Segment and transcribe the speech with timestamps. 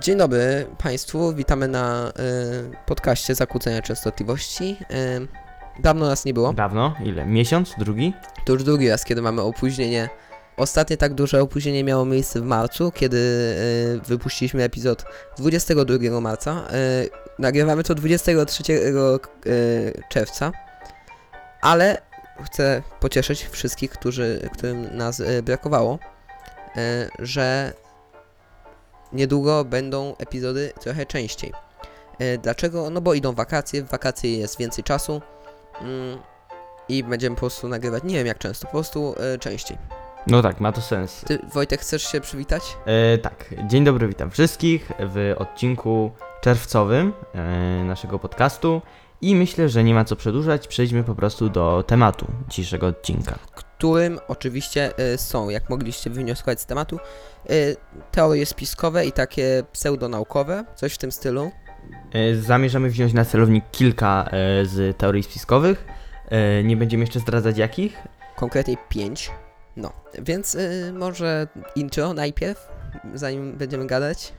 [0.00, 4.76] Dzień dobry Państwu, witamy na y, podcaście Zakłócenia Częstotliwości.
[4.90, 6.94] Y, dawno nas nie było, Dawno?
[7.04, 7.26] Ile?
[7.26, 7.74] Miesiąc?
[7.78, 8.12] Drugi?
[8.44, 10.08] to już drugi raz, kiedy mamy opóźnienie.
[10.56, 15.04] Ostatnie tak duże opóźnienie miało miejsce w marcu, kiedy y, wypuściliśmy epizod
[15.38, 16.64] 22 marca.
[17.04, 18.62] Y, nagrywamy to 23
[19.46, 20.52] y, czerwca,
[21.60, 22.07] ale
[22.44, 25.98] chcę pocieszyć wszystkich, którzy, którym nas y, brakowało,
[26.76, 26.78] y,
[27.18, 27.72] że
[29.12, 31.52] niedługo będą epizody trochę częściej.
[32.18, 32.90] E, Dlaczego?
[32.90, 35.22] No bo idą wakacje, w wakacje jest więcej czasu
[35.80, 36.18] mm,
[36.88, 39.78] i będziemy po prostu nagrywać, nie wiem jak często, po prostu e, częściej.
[40.26, 41.24] No tak, ma to sens.
[41.26, 42.62] Ty, Wojtek, chcesz się przywitać?
[42.86, 46.10] E, tak, dzień dobry, witam wszystkich w odcinku
[46.40, 48.82] czerwcowym e, naszego podcastu
[49.20, 53.38] i myślę, że nie ma co przedłużać, przejdźmy po prostu do tematu dzisiejszego odcinka.
[53.54, 57.50] Którym oczywiście e, są, jak mogliście wywnioskować z tematu, e,
[58.12, 61.50] teorie spiskowe i takie pseudonaukowe, coś w tym stylu.
[62.12, 64.30] E, zamierzamy wziąć na celownik kilka
[64.62, 65.84] z teorii spiskowych,
[66.64, 67.96] nie będziemy jeszcze zdradzać jakich.
[68.36, 69.30] konkretnie 5.
[69.76, 72.68] No, więc y, może intro najpierw,
[73.14, 74.32] zanim będziemy gadać.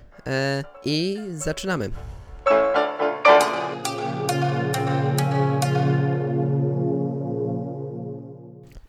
[0.85, 1.89] I zaczynamy.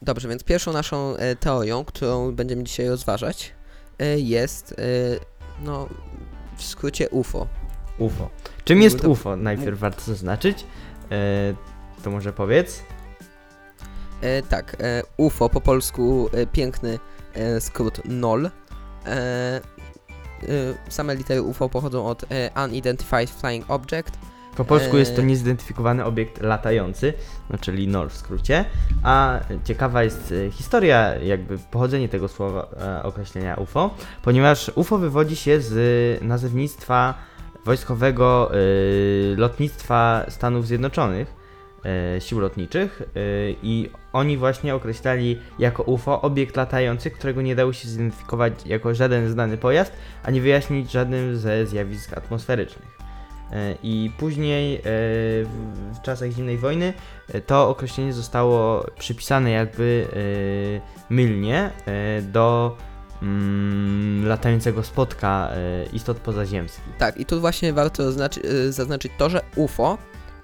[0.03, 3.55] Dobrze, więc pierwszą naszą e, teorią, którą będziemy dzisiaj rozważać,
[3.99, 4.75] e, jest, e,
[5.65, 5.89] no,
[6.57, 7.47] w skrócie UFO.
[7.99, 8.31] UFO.
[8.65, 9.37] Czym jest UFO?
[9.37, 10.65] Najpierw warto zaznaczyć.
[12.03, 12.83] To może powiedz.
[14.49, 14.77] Tak,
[15.17, 16.99] UFO, po polsku piękny
[17.61, 18.51] skrót NOL.
[20.89, 22.25] Same litery UFO pochodzą od
[22.65, 24.19] Unidentified Flying Object.
[24.57, 25.29] Po polsku jest to Eee.
[25.29, 27.13] niezidentyfikowany obiekt latający,
[27.51, 28.65] no czyli NOL w skrócie.
[29.03, 35.37] A ciekawa jest e, historia, jakby pochodzenie tego słowa, e, określenia UFO, ponieważ UFO wywodzi
[35.37, 35.73] się z
[36.23, 37.15] e, nazewnictwa
[37.65, 38.57] wojskowego e,
[39.37, 41.35] lotnictwa Stanów Zjednoczonych,
[42.17, 43.07] e, sił lotniczych e,
[43.63, 49.29] i oni właśnie określali jako UFO obiekt latający, którego nie dało się zidentyfikować jako żaden
[49.29, 53.00] znany pojazd, ani wyjaśnić żadnym ze zjawisk atmosferycznych.
[53.53, 56.93] E, I później e, w czasach zimnej wojny
[57.29, 60.07] e, to określenie zostało przypisane jakby
[61.11, 61.71] mylnie
[62.23, 62.77] do
[63.23, 65.51] mm, latającego spotka
[65.93, 66.85] istot pozaziemskich.
[66.99, 69.99] Tak, i tu właśnie warto zaznaczy, zaznaczyć to, że UFO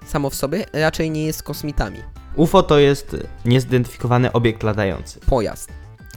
[0.05, 1.99] samo w sobie raczej nie jest kosmitami.
[2.35, 5.19] UFO to jest niezidentyfikowany obiekt latający.
[5.19, 5.69] Pojazd.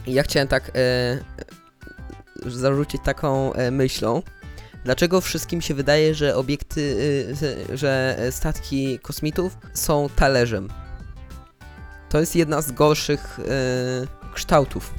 [0.07, 1.19] Ja chciałem tak e,
[2.45, 4.21] zarzucić taką e, myślą.
[4.83, 6.81] Dlaczego wszystkim się wydaje, że obiekty,
[7.71, 10.67] y, że statki kosmitów są talerzem?
[12.09, 13.43] To jest jedna z gorszych y,
[14.33, 14.93] kształtów,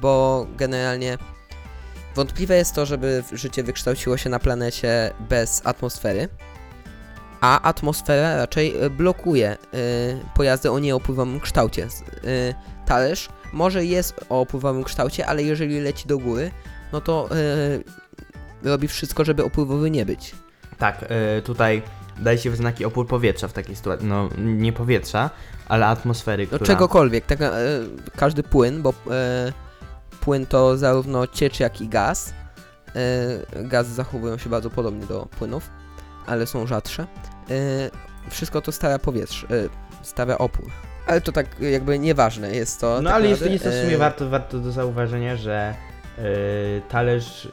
[0.00, 1.18] bo generalnie
[2.14, 6.28] wątpliwe jest to, żeby życie wykształciło się na planecie bez atmosfery,
[7.40, 9.56] a atmosfera raczej blokuje y,
[10.34, 11.88] pojazdy o nieopływowym kształcie.
[12.86, 16.50] Talerz może jest o opływowym kształcie, ale jeżeli leci do góry,
[16.92, 17.28] no to
[18.64, 20.34] robi wszystko, żeby opływowy nie być.
[20.78, 21.82] Tak, e, tutaj
[22.18, 24.06] daje się w znaki opór powietrza w takiej sytuacji.
[24.06, 25.30] No, nie powietrza,
[25.68, 26.66] ale atmosfery, No która...
[26.66, 27.38] czegokolwiek, tak,
[28.16, 29.52] każdy płyn, bo e,
[30.20, 32.34] płyn to zarówno ciecz, jak i gaz.
[33.62, 35.70] Gazy zachowują się bardzo podobnie do płynów,
[36.26, 37.06] ale są rzadsze.
[38.30, 39.46] Wszystko to stawia powietrze,
[40.02, 40.66] stawia opór.
[41.06, 43.02] Ale to tak jakby nieważne jest to.
[43.02, 43.52] No tak ale jest, naprawdę.
[43.52, 45.74] jest to w sumie warto, warto do zauważenia, że
[46.88, 47.48] talerz,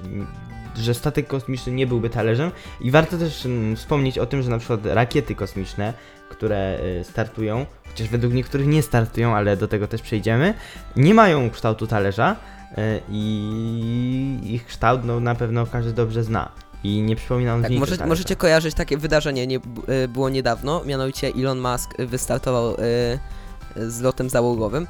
[0.75, 2.51] że statek kosmiczny nie byłby talerzem
[2.81, 5.93] i warto też mm, wspomnieć o tym, że na przykład rakiety kosmiczne,
[6.29, 10.53] które e, startują, chociaż według niektórych nie startują, ale do tego też przejdziemy,
[10.95, 12.35] nie mają kształtu talerza
[12.77, 16.51] e, i ich kształt no, na pewno każdy dobrze zna.
[16.83, 18.05] I nie przypomina on Tak, może, talerza.
[18.05, 24.29] możecie kojarzyć takie wydarzenie, nie, e, było niedawno, mianowicie Elon Musk wystartował e, z lotem
[24.29, 24.87] załogowym.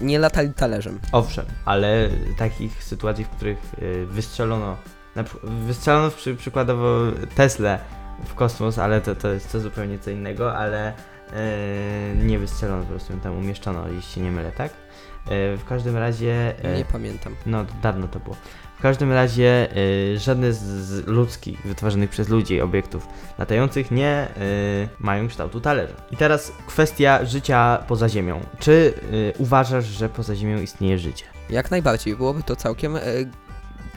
[0.00, 1.00] Nie latali talerzem.
[1.12, 2.08] Owszem, ale
[2.38, 4.76] takich sytuacji, w których y, wystrzelono,
[5.16, 5.24] na,
[5.66, 6.98] wystrzelono przy, przykładowo
[7.34, 7.78] Teslę
[8.24, 12.88] w kosmos, ale to, to jest to zupełnie co innego, ale y, nie wystrzelono, po
[12.90, 14.70] prostu ją tam umieszczono, jeśli się nie mylę, tak?
[14.72, 17.34] Y, w każdym razie, y, Nie pamiętam.
[17.46, 18.36] no dawno to było.
[18.78, 23.06] W każdym razie y, żadne z, z ludzkich, wytworzonych przez ludzi obiektów
[23.38, 25.94] latających nie y, mają kształtu talerza.
[26.10, 28.40] I teraz kwestia życia poza Ziemią.
[28.58, 31.24] Czy y, uważasz, że poza Ziemią istnieje życie?
[31.50, 33.00] Jak najbardziej, byłoby to całkiem e,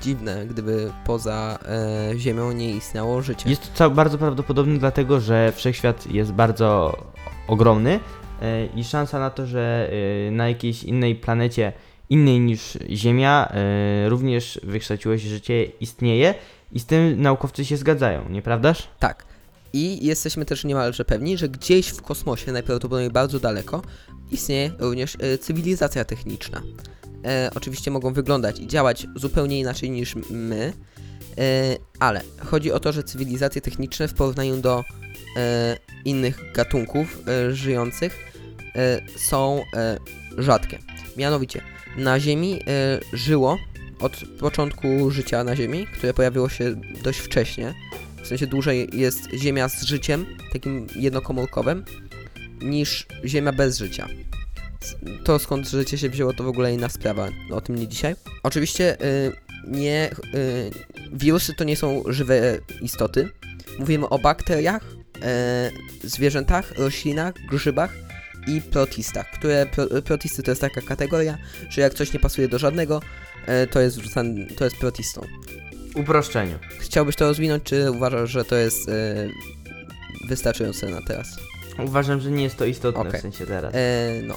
[0.01, 1.59] dziwne, gdyby poza
[2.13, 3.50] e, Ziemią nie istniało życie.
[3.50, 6.97] Jest to cał- bardzo prawdopodobne, dlatego że wszechświat jest bardzo
[7.47, 8.00] ogromny
[8.42, 9.89] e, i szansa na to, że
[10.27, 11.74] e, na jakiejś innej planecie
[12.09, 16.33] innej niż Ziemia e, również wykształciło się, życie istnieje
[16.71, 18.88] i z tym naukowcy się zgadzają, nieprawdaż?
[19.00, 19.25] Tak.
[19.74, 23.81] I jesteśmy też niemalże pewni, że gdzieś w kosmosie, najprawdopodobniej bardzo daleko,
[24.31, 26.62] istnieje również e, cywilizacja techniczna.
[27.25, 30.74] E, oczywiście mogą wyglądać i działać zupełnie inaczej niż my,
[31.38, 34.83] e, ale chodzi o to, że cywilizacje techniczne w porównaniu do
[35.38, 38.18] e, innych gatunków e, żyjących
[38.75, 39.98] e, są e,
[40.38, 40.80] rzadkie.
[41.18, 41.62] Mianowicie,
[41.98, 43.57] na Ziemi e, żyło
[44.00, 47.74] od początku życia na Ziemi, które pojawiło się dość wcześnie,
[48.24, 51.86] w sensie dłużej jest Ziemia z życiem, takim jednokomórkowym,
[52.62, 54.07] niż Ziemia bez życia.
[55.23, 58.15] To skąd życie się wzięło, to w ogóle inna sprawa, o tym nie dzisiaj.
[58.43, 59.31] Oczywiście y,
[59.67, 60.71] nie, y,
[61.13, 63.29] wirusy to nie są żywe istoty.
[63.79, 64.83] Mówimy o bakteriach,
[66.03, 67.93] y, zwierzętach, roślinach, grzybach
[68.47, 71.37] i protistach, które pro, protisty to jest taka kategoria,
[71.69, 73.01] że jak coś nie pasuje do żadnego,
[73.63, 75.27] y, to jest wrzucane, to jest protistą.
[75.95, 76.59] Uproszczeniu.
[76.79, 79.29] Chciałbyś to rozwinąć, czy uważasz, że to jest e,
[80.27, 81.27] wystarczające na teraz?
[81.85, 83.19] Uważam, że nie jest to istotne Okej.
[83.19, 83.75] w sensie teraz.
[83.75, 84.35] E, no.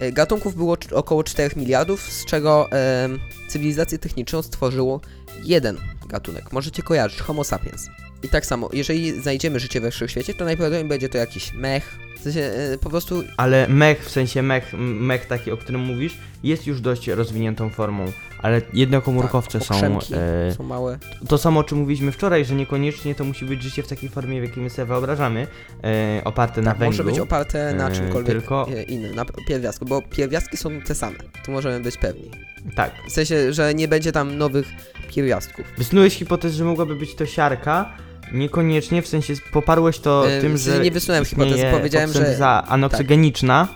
[0.00, 3.08] E, gatunków było około 4 miliardów, z czego e,
[3.48, 5.00] cywilizację techniczną stworzyło
[5.44, 6.52] jeden gatunek.
[6.52, 7.88] Możecie kojarzyć Homo sapiens.
[8.22, 11.98] I tak samo, jeżeli znajdziemy życie we wszechświecie, to najprawdopodobniej będzie to jakiś mech.
[12.18, 16.18] W sensie, e, po prostu Ale mech, w sensie mech, mech taki, o którym mówisz,
[16.42, 18.12] jest już dość rozwiniętą formą,
[18.42, 19.74] ale jednokomórkowce tak, są...
[19.74, 20.98] okrzemki E, są małe.
[21.28, 24.40] to samo, o czym mówiliśmy wczoraj, że niekoniecznie to musi być życie w takiej formie,
[24.40, 25.46] w jakiej my sobie wyobrażamy,
[25.84, 26.98] e, oparte na Tak, węglu.
[26.98, 30.94] może być oparte na e, czymkolwiek tylko- e, innym, na pierwiastku, bo pierwiastki są te
[30.94, 31.16] same.
[31.44, 32.30] Tu możemy być pewni.
[32.76, 32.92] Tak.
[33.08, 34.66] W sensie, że nie będzie tam nowych
[35.08, 35.66] pierwiastków.
[35.78, 37.96] Wysnułeś hipotezę, że mogłaby być to siarka,
[38.32, 42.08] niekoniecznie, w sensie poparłeś to E, tym, w sensie że nie wysunąłem hipotezy, istnieje powiedziałem,
[42.08, 43.68] że- fotosynteza anoksygeniczna,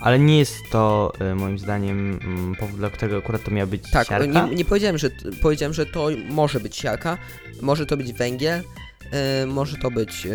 [0.00, 3.90] ale nie jest to e, moim zdaniem mm, powód, dla którego akurat to miała być
[3.90, 4.46] Tak, siarka.
[4.46, 5.10] nie, nie powiedziałem, że
[5.42, 7.18] powiedziałem, że to może być siarka,
[7.62, 8.62] może to być węgiel,
[9.10, 10.30] e, może to być e,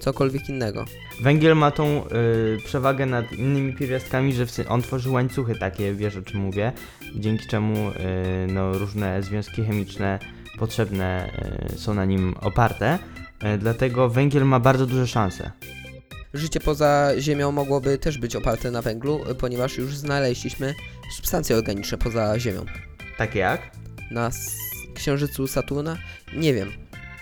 [0.00, 0.84] cokolwiek innego.
[1.20, 6.16] Węgiel ma tą y, przewagę nad innymi pierwiastkami, że w on tworzy łańcuchy takie, wiesz
[6.16, 6.72] o czym mówię,
[7.14, 7.92] dzięki czemu y,
[8.48, 10.18] no, różne związki chemiczne
[10.58, 11.30] potrzebne
[11.74, 12.98] y, są na nim oparte.
[13.54, 15.50] Y, dlatego węgiel ma bardzo duże szanse.
[16.34, 20.74] Życie poza Ziemią mogłoby też być oparte na węglu, e, ponieważ już znaleźliśmy
[21.16, 22.64] substancje organiczne poza Ziemią.
[23.18, 23.70] Takie jak?
[24.10, 24.30] Na
[24.94, 25.96] Księżycu Saturna?
[26.36, 26.72] Nie wiem.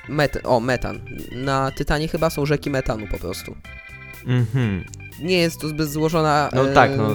[0.08, 1.00] Met o, metan.
[1.32, 3.56] Na Tytanie chyba są rzeki metanu po prostu.
[4.26, 4.84] Mhm.
[5.22, 7.08] Nie jest to zbyt złożona No e, tak, no.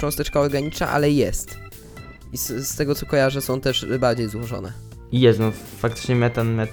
[0.00, 1.58] cząsteczka organiczna, ale jest.
[2.32, 4.72] I z, z tego co kojarzę są też bardziej złożone.
[5.12, 6.70] I jest, no faktycznie metan, met...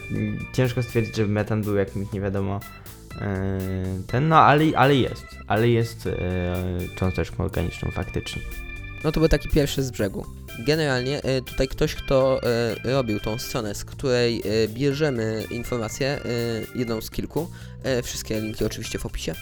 [0.53, 3.19] ciężko stwierdzić, że metan był jakimś nie wiadomo y,
[4.07, 6.15] ten, no ale, ale jest, ale jest y,
[6.95, 8.41] cząsteczką organiczną faktycznie.
[9.03, 10.25] No to był taki pierwszy z brzegu.
[10.59, 16.19] Generalnie e, tutaj ktoś, kto e, robił tą stronę, z której e, bierzemy informacje, e,
[16.75, 17.47] jedną z kilku,
[17.83, 19.35] e, wszystkie linki oczywiście w opisie,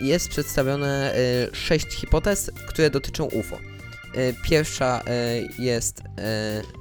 [0.00, 3.73] jest przedstawione e, sześć hipotez, które dotyczą UFO.
[4.16, 6.02] E, Pierwsza e, jest e,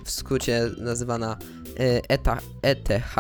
[0.06, 1.38] w skrócie nazywana
[2.62, 3.16] ETH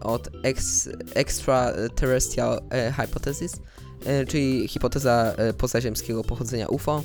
[0.00, 2.60] od ex, Extraterrestrial
[2.96, 3.52] Hypothesis,
[4.28, 7.02] czyli hipoteza pozaziemskiego pochodzenia UFO.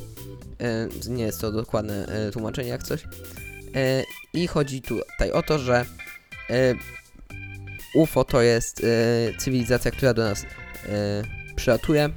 [1.09, 3.03] Nie jest to dokładne tłumaczenie jak coś.
[4.33, 5.85] I chodzi tutaj o to, że
[7.95, 8.85] UFO to jest
[9.39, 10.45] cywilizacja, która do nas
[11.55, 12.09] przylatuje,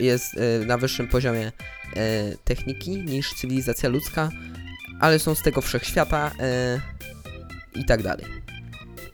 [0.00, 0.36] jest
[0.66, 1.52] na wyższym poziomie
[1.96, 4.30] e, techniki niż cywilizacja ludzka,
[5.00, 6.80] ale są z tego wszechświata e,
[7.74, 8.24] i tak dalej.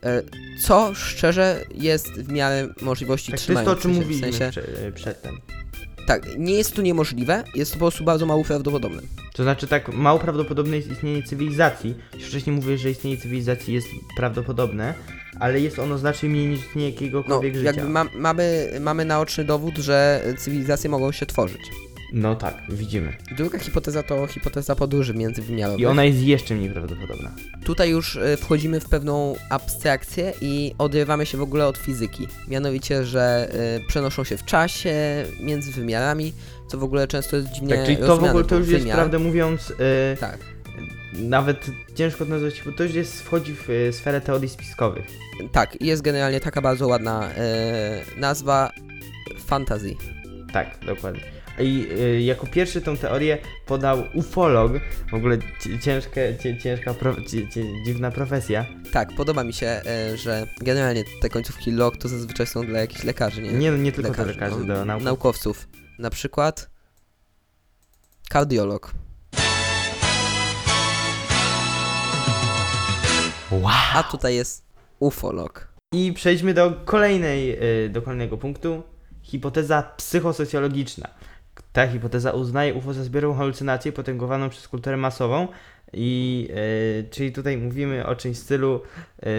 [0.05, 0.23] E,
[0.63, 4.33] co szczerze jest w miarę możliwości Tak, to jest to, o czym się, w mówiliśmy
[4.33, 5.39] sensie, prze- przedtem.
[6.07, 9.03] tak, nie jest to niemożliwe, jest to po prostu bardzo mało prawdopodobne.
[9.35, 11.95] To znaczy tak mało prawdopodobne jest istnienie cywilizacji.
[12.15, 14.95] Już wcześniej mówię, że istnienie cywilizacji jest prawdopodobne,
[15.41, 17.67] ale jest ono znacznie mniej niż istnienie No, jakiegokolwiek życia.
[17.67, 21.61] jakby ma, mamy, mamy naoczny dowód, że cywilizacje mogą się tworzyć.
[22.12, 23.12] No tak, widzimy.
[23.37, 25.81] Druga hipoteza to hipoteza podróży międzywymiarowych.
[25.81, 27.31] I ona jest jeszcze mniej prawdopodobna.
[27.65, 32.29] Tutaj już e, wchodzimy w pewną abstrakcję i odrywamy się w ogóle od fizyki.
[32.49, 34.95] Mianowicie, że e, przenoszą się w czasie,
[35.41, 36.33] między wymiarami,
[36.67, 38.81] co w ogóle często jest dziwnie tak, czyli to w rozumiane ogóle to już jest,
[38.83, 38.97] wymiar.
[38.97, 39.75] prawdę mówiąc, y,
[40.21, 40.38] Tak,
[41.15, 45.07] nawet ciężko to nazwać, bo to już jest, wchodzi w y, sferę teorii spiskowych.
[45.53, 48.73] tak, i jest generalnie taka bardzo ładna e, nazwa
[49.47, 49.95] fantasy.
[50.53, 54.73] Tak, dokładnie i y, jako pierwszy tą teorię podał ufolog,
[55.11, 55.38] w ogóle
[55.83, 57.17] ciężkie, ciężka, pro,
[57.87, 58.67] dziwna profesja.
[58.93, 63.05] Tak, podoba mi się, y, że generalnie te końcówki log to zazwyczaj są dla jakichś
[63.05, 63.53] lekarzy, nie?
[63.53, 65.05] Nie, no, nie tylko lekarzy, lekarzy no, do naukowców.
[65.05, 65.69] naukowców.
[65.99, 66.71] Na przykład
[68.29, 68.93] kardiolog.
[73.50, 73.73] Wow.
[73.95, 74.65] A tutaj jest
[74.99, 75.69] ufolog.
[75.93, 78.83] I przejdźmy do kolejnej, y, do kolejnego punktu.
[79.23, 81.09] Hipoteza psychosocjologiczna.
[81.73, 85.49] Ta hipoteza uznaje UFO za zbiorową halucynację potęgowaną przez kulturę masową.
[85.93, 88.81] I y, czyli tutaj mówimy o czymś w stylu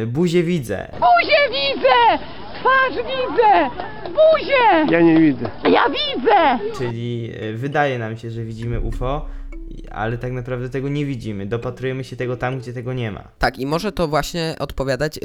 [0.03, 0.91] y, buzie widzę.
[0.91, 2.24] Buzię widzę!
[2.59, 3.69] Twarz widzę!
[4.09, 4.91] Buzię!
[4.91, 5.50] Ja nie widzę.
[5.71, 6.59] Ja widzę!
[6.77, 9.25] Czyli y, wydaje nam się, że widzimy UFO,
[9.69, 11.45] i- ale tak naprawdę tego nie widzimy.
[11.45, 13.24] Dopatrujemy się tego tam, gdzie tego nie ma.
[13.39, 15.19] Tak, i może to właśnie odpowiadać e,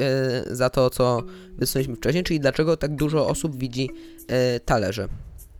[0.55, 1.23] za to, co
[1.57, 3.89] wysnuliśmy wcześniej, czyli dlaczego tak dużo osób widzi
[4.27, 5.07] e, talerze.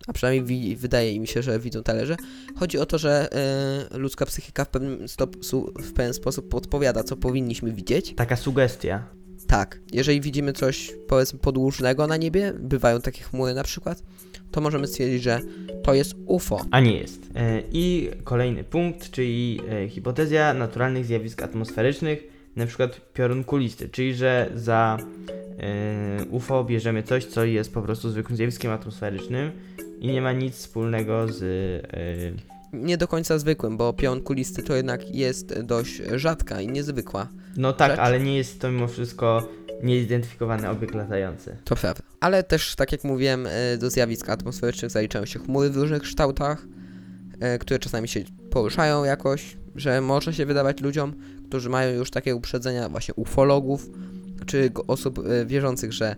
[0.08, 2.16] A przynajmniej wydaje mi się, że widzą talerze.
[2.56, 3.30] Chodzi o to, że
[3.92, 4.98] e, ludzka psychika w pewien,
[5.80, 8.14] w pewien sposób podpowiada, co powinniśmy widzieć.
[8.16, 9.04] Taka sugestia.
[9.48, 14.04] Tak, jeżeli widzimy coś, powiedzmy, podłużnego na niebie, bywają takie chmury na przykład,
[14.52, 15.40] to możemy stwierdzić, że
[15.84, 16.66] to jest UFO.
[16.72, 17.30] A nie jest.
[17.36, 24.16] E, I kolejny punkt, czyli e, hipotezja naturalnych zjawisk atmosferycznych, na przykład piorun kulisty, czyli
[24.16, 24.98] że za
[26.32, 29.52] UFO bierzemy coś, co jest po prostu zwykłym zjawiskiem atmosferycznym
[30.00, 31.44] i nie ma nic wspólnego z.
[31.94, 37.28] E, Nie do końca zwykłym, bo pion kulisty to jednak jest dość rzadka i niezwykła.
[37.58, 38.00] no tak, Rzecz.
[38.00, 39.50] ale nie jest to mimo wszystko
[39.84, 41.58] niezidentyfikowany obiekt latający.
[41.64, 42.04] To prawda.
[42.20, 46.66] Ale też, tak jak mówiłem, e, do zjawisk atmosferycznych zaliczają się chmury w różnych kształtach,
[47.40, 51.14] e, które czasami się poruszają jakoś, że może się wydawać ludziom,
[51.48, 53.90] którzy mają już takie uprzedzenia właśnie ufologów,
[54.46, 56.16] czy osób wierzących, że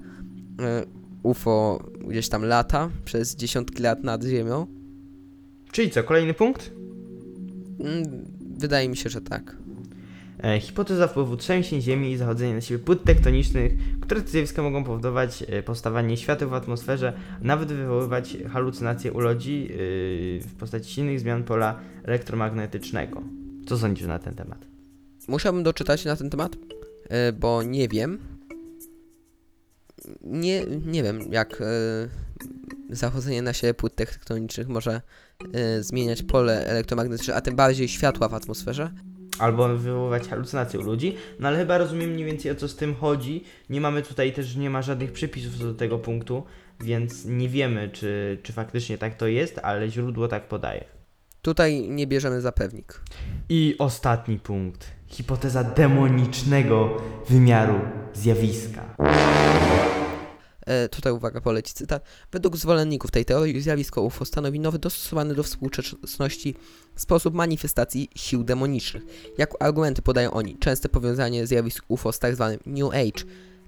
[1.23, 4.67] UFO gdzieś tam lata przez dziesiątki lat nad Ziemią.
[5.71, 6.71] Czyli co, kolejny punkt?
[7.79, 8.25] Mm,
[8.57, 9.55] Wydaje mi się, że tak.
[10.43, 14.83] E, hipoteza wpływu trzęsień ziemi i zachodzenia na siebie płyt tektonicznych, które to zjawiska mogą
[14.83, 19.67] powodować e, powstawanie świateł w atmosferze, a nawet wywoływać halucynacje u ludzi yy,
[20.41, 23.23] w postaci silnych zmian pola elektromagnetycznego.
[23.65, 24.65] Co sądzisz na ten temat?
[25.27, 26.55] Musiałbym doczytać na ten temat,
[27.09, 28.19] e, bo nie wiem.
[30.21, 31.65] Nie, nie wiem, jak e,
[32.89, 35.01] zachodzenie na siebie płyt tektonicznych może
[35.53, 38.91] e, zmieniać pole elektromagnetyczne, a tym bardziej światła w atmosferze.
[39.39, 42.95] Albo wywoływać halucynacje u ludzi, no ale chyba rozumiem mniej więcej o co z tym
[42.95, 43.43] chodzi.
[43.69, 46.43] Nie mamy tutaj też, nie ma żadnych przypisów co do tego punktu,
[46.79, 50.85] więc nie wiemy, czy, czy faktycznie tak to jest, ale źródło tak podaje.
[51.41, 53.01] Tutaj nie bierzemy za pewnik.
[53.49, 54.96] I ostatni punkt.
[55.07, 56.97] Hipoteza demonicznego
[57.29, 57.79] wymiaru
[58.13, 58.95] zjawiska.
[60.65, 62.03] E, tutaj uwaga, poleci cytat.
[62.31, 66.55] Według zwolenników tej teorii zjawisko UFO stanowi nowy, dostosowany do współczesności
[66.95, 69.03] sposób manifestacji sił demonicznych.
[69.37, 72.57] Jako argumenty podają oni częste powiązanie zjawisk UFO z tzw.
[72.65, 73.23] New Age,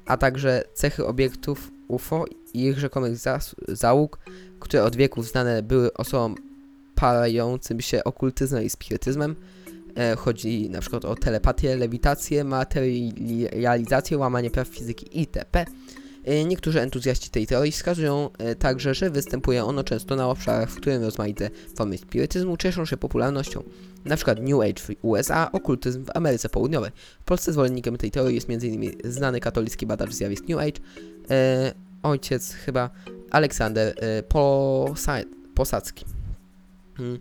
[0.05, 3.17] a także cechy obiektów UFO i ich rzekomych
[3.67, 4.19] załóg,
[4.59, 6.35] które od wieków znane były osobom
[6.95, 9.35] parającym się okultyzmem i spirytyzmem.
[9.95, 15.65] E, chodzi na przykład o telepatię, lewitację, materializację, łamanie praw fizyki itp.
[16.25, 20.75] E, Niektórzy entuzjaści tej teorii wskazują e, także, że występuje ono często na obszarach, w
[20.75, 23.63] którym rozmaite formy spirytyzmu cieszą się popularnością.
[24.15, 26.91] Przykład New Age w USA, okultyzm w Ameryce Południowej.
[27.21, 28.91] W Polsce zwolennikiem tej teorii jest m.in.
[29.03, 30.79] znany katolicki badacz zjawisk New Age,
[31.29, 32.89] e, ojciec chyba
[33.31, 36.05] Aleksander e, Posa- Posadzki.
[36.97, 37.19] Hmm.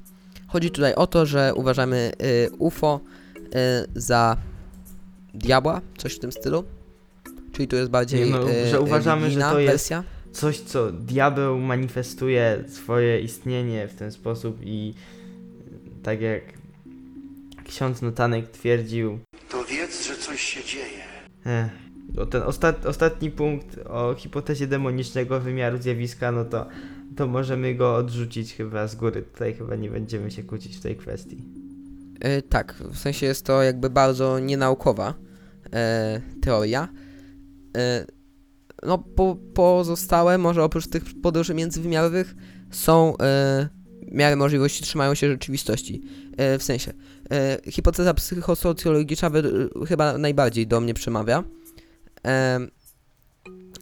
[0.48, 3.00] Chodzi tutaj o to, że uważamy e, UFO
[3.54, 4.36] e, za
[5.34, 6.64] diabła, coś w tym stylu.
[7.52, 10.04] Czyli to jest bardziej No, e, że uważamy, że to jest- wersja.
[10.32, 14.94] Coś, co diabeł manifestuje swoje istnienie w ten sposób i
[16.02, 16.42] tak jak
[17.64, 19.18] ksiądz Notanek twierdził,
[19.50, 21.68] To wiedz, że coś się dzieje.
[22.14, 26.66] no ten ostat, ostatni punkt o hipotezie demonicznego wymiaru zjawiska, no to,
[27.18, 29.22] to możemy go odrzucić chyba z góry.
[29.22, 31.44] Tutaj chyba nie będziemy się kłócić w tej kwestii.
[32.20, 35.14] E, tak, w sensie jest to jakby bardzo nienaukowa
[35.72, 36.88] e, teoria.
[37.76, 38.06] E,
[38.86, 42.34] no, po, pozostałe, może oprócz tych podróży międzywymiarowych,
[42.70, 43.68] są e,
[44.12, 46.02] miary możliwości trzymają się rzeczywistości.
[46.36, 46.92] E, w sensie,
[47.30, 51.44] e, hipoteza psychosocjologiczna wed- chyba najbardziej do mnie przemawia.
[52.26, 52.60] E,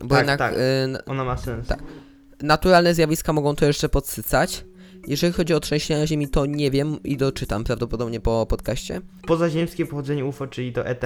[0.01, 0.55] bo Tak, jednak tak.
[0.59, 1.67] e, na- Ona ma sens.
[1.67, 1.83] Tak.
[2.43, 4.65] Naturalne zjawiska mogą to jeszcze podsycać.
[5.09, 9.01] Jeżeli chodzi o trzęsienia ziemi, to nie wiem i doczytam prawdopodobnie po podcaście.
[9.27, 11.05] Pozaziemskie pochodzenie UFO, czyli to ETH,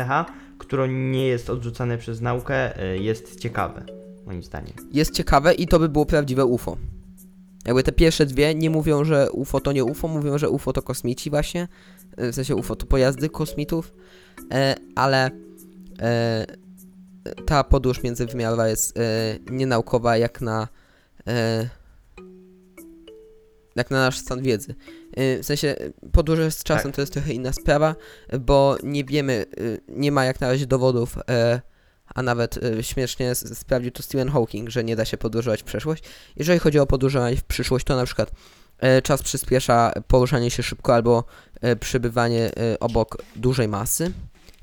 [0.58, 3.84] które nie jest odrzucane przez naukę, e, jest ciekawe,
[4.26, 4.72] moim zdaniem.
[4.92, 6.76] jest ciekawe i to by było prawdziwe UFO.
[7.66, 10.82] Jakby te pierwsze dwie nie mówią, że UFO to nie UFO, mówią, że UFO to
[10.82, 11.68] kosmici właśnie.
[12.16, 13.94] E, W sensie UFO to pojazdy kosmitów,
[14.52, 15.30] e, ale
[17.46, 18.98] ta podróż międzywymiarowa jest
[19.50, 20.68] nienaukowa jak na
[21.26, 21.68] e,
[23.76, 24.74] jak na nasz stan wiedzy.
[25.18, 25.76] Y, W sensie
[26.12, 26.94] podróże z czasem Tak.
[26.94, 27.94] to jest trochę inna sprawa,
[28.40, 31.60] bo nie wiemy, y, nie ma jak na razie dowodów, e,
[32.14, 36.04] a nawet śmiesznie sprawdził to Stephen Hawking, że nie da się podróżować w przeszłość.
[36.36, 38.30] Jeżeli chodzi o podróżowanie w przyszłość, to na przykład
[38.78, 41.24] e, czas przyspiesza poruszanie się szybko albo
[41.60, 44.12] e, przebywanie e, obok dużej masy.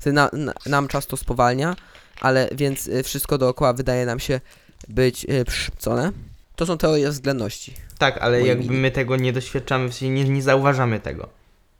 [0.06, 1.76] Na, na, nam czas to spowalnia,
[2.20, 4.40] ale więc wszystko dookoła wydaje nam się
[4.88, 6.12] być przyszybcone.
[6.58, 7.74] To są teorie względności.
[7.98, 8.80] Tak, ale jakby mili.
[8.80, 11.28] my tego nie doświadczamy, w sensie nie, nie zauważamy tego.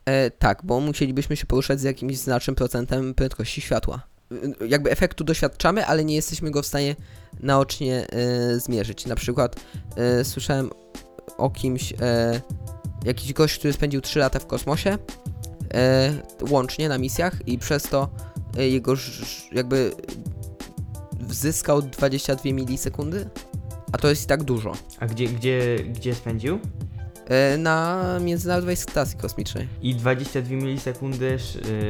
[0.05, 4.01] E, tak, bo musielibyśmy się poruszać z jakimś znacznym procentem prędkości światła.
[4.31, 6.95] Y, Jakby efektu doświadczamy, ale nie jesteśmy go w stanie
[7.39, 9.05] naocznie e, zmierzyć.
[9.05, 9.55] Na przykład
[9.95, 10.69] e, słyszałem
[11.37, 12.41] o kimś, e,
[13.05, 14.97] jakiś gość, który spędził 3 lata w kosmosie,
[15.73, 16.13] e,
[16.49, 18.09] łącznie na misjach i przez to
[18.57, 18.93] e, jego
[19.51, 19.91] jakby
[21.29, 23.29] zyskał 22 milisekundy,
[23.91, 24.73] a to jest i tak dużo.
[24.99, 26.59] A gdzie, gdzie, gdzie spędził?
[27.27, 29.67] E, na Międzynarodowej Stacji Kosmicznej.
[29.81, 31.37] I 22 milisekundy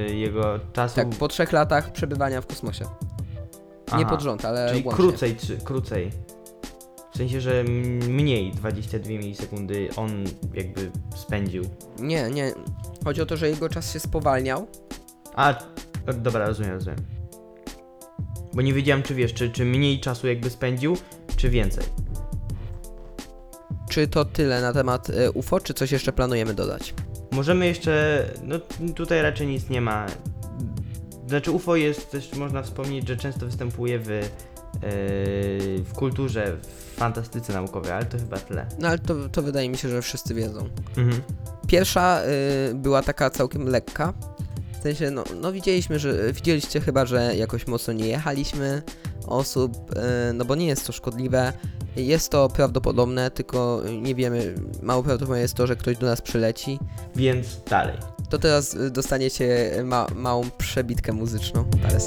[0.09, 0.95] y, jego czasu.
[0.95, 2.85] Tak, po trzech latach przebywania w kosmosie.
[2.85, 5.03] Nie Aha, pod rząd, ale Czyli łącznie.
[5.05, 6.11] krócej, czy, krócej.
[7.13, 11.63] W sensie, że m- mniej 22 milisekundy on jakby spędził.
[11.99, 12.53] Nie, nie.
[13.05, 14.67] Chodzi o to, że jego czas się spowalniał.
[15.35, 15.53] A,
[16.07, 16.99] o, dobra, rozumiem, rozumiem.
[18.53, 20.97] Bo nie wiedziałem, czy wiesz, czy, czy mniej czasu jakby spędził,
[21.39, 21.83] czy więcej.
[23.89, 26.93] Czy to tyle na temat e, UFO, czy coś jeszcze planujemy dodać?
[27.31, 28.59] Możemy jeszcze, no
[28.95, 30.05] tutaj raczej nic nie ma.
[31.27, 34.21] Znaczy UFO jest też, można wspomnieć, że często występuje w, yy,
[35.83, 38.67] w kulturze, w fantastyce naukowej, ale to chyba tyle.
[38.79, 40.69] No ale to, to wydaje mi się, że wszyscy wiedzą.
[40.97, 41.21] Mhm.
[41.67, 42.21] Pierwsza
[42.71, 44.13] y, była taka całkiem lekka.
[44.79, 48.81] W sensie, no, no widzieliśmy, że widzieliście chyba, że jakoś mocno nie jechaliśmy
[49.29, 49.91] osób,
[50.29, 51.53] y, no bo nie jest to szkodliwe.
[51.95, 56.79] Jest to prawdopodobne, tylko nie wiemy, mało prawdopodobne jest to, że ktoś do nas przyleci.
[57.15, 57.97] Więc dalej.
[58.29, 61.65] To teraz y, dostaniecie ma małą przebitkę muzyczną.
[61.81, 62.05] Teraz.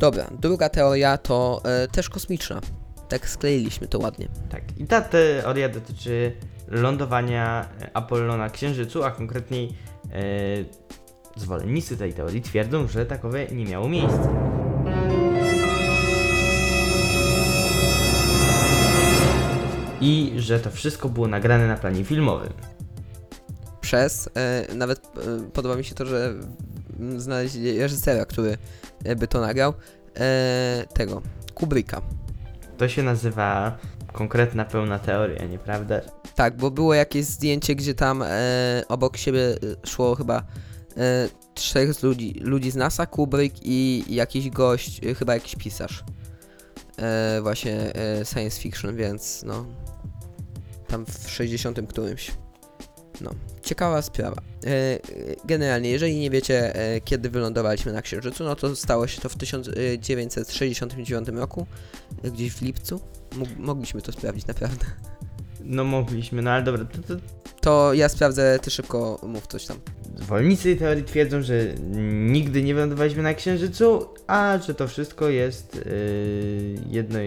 [0.00, 2.60] Dobra, druga teoria to e, też kosmiczna.
[3.08, 4.28] Tak skleiliśmy to ładnie.
[4.50, 4.62] Tak.
[4.76, 6.32] I ta teoria dotyczy
[6.68, 9.72] lądowania e, Apollo na Księżycu, a konkretniej
[10.12, 10.20] e,
[11.36, 14.28] zwolennicy tej teorii twierdzą, że takowe nie miało miejsca.
[20.00, 22.52] I że to wszystko było nagrane na planie filmowym.
[23.80, 24.30] przez.
[24.34, 26.34] E, nawet e, podoba mi się to, że
[27.16, 28.58] znaleźli reżysera, który
[29.16, 29.74] by to nagrał.
[30.16, 31.22] E, tego,
[31.54, 32.02] Kubricka.
[32.78, 33.78] To się nazywa
[34.12, 36.00] konkretna pełna teoria, nieprawda?
[36.34, 40.42] Tak, bo było jakieś zdjęcie, gdzie tam e, obok siebie e, szło chyba
[40.96, 46.04] e, trzech z ludzi, ludzi z NASA, Kubrick i jakiś gość, e, chyba jakiś pisarz.
[46.98, 49.66] E, właśnie e, science fiction, więc no.
[50.86, 52.32] Tam w 60 którymś.
[53.20, 53.30] No,
[53.62, 54.42] ciekawa sprawa.
[54.66, 54.98] E,
[55.44, 59.36] generalnie, jeżeli nie wiecie, e, kiedy wylądowaliśmy na Księżycu, no to stało się to w
[59.36, 61.66] 1969 roku,
[62.24, 63.00] e, gdzieś w lipcu.
[63.58, 64.86] Mogliśmy to sprawdzić naprawdę.
[65.64, 67.20] No mogliśmy, no ale dobra, to, to
[67.60, 69.76] To ja sprawdzę, ty szybko mów coś tam.
[70.16, 71.54] Zwolennicy tej teorii twierdzą, że
[72.10, 77.18] nigdy nie wylądowaliśmy na Księżycu, a że to wszystko jest yy, jedno,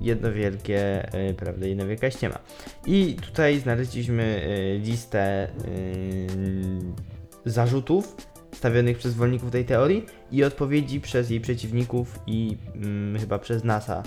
[0.00, 2.38] jedno wielkie, yy, prawda, jedna wielka ściema.
[2.86, 5.48] I tutaj znaleźliśmy yy, listę
[7.44, 8.16] yy, zarzutów
[8.52, 14.02] stawionych przez zwolenników tej teorii i odpowiedzi przez jej przeciwników i mm, chyba przez NASA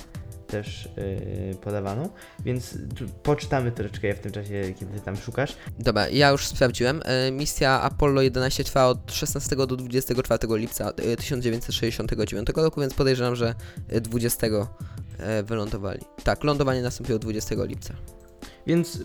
[0.51, 2.09] też yy, podawaną,
[2.45, 2.77] więc
[3.23, 5.55] poczytamy troszeczkę w tym czasie, kiedy tam szukasz.
[5.79, 7.01] Dobra, ja już sprawdziłem.
[7.05, 13.35] E, misja Apollo 11 trwała od 16 do 24 lipca e, 1969 roku, więc podejrzewam,
[13.35, 13.55] że
[13.89, 14.47] e, 20
[15.19, 16.01] e, wylądowali.
[16.23, 17.93] Tak, lądowanie nastąpiło 20 lipca.
[18.67, 18.99] Więc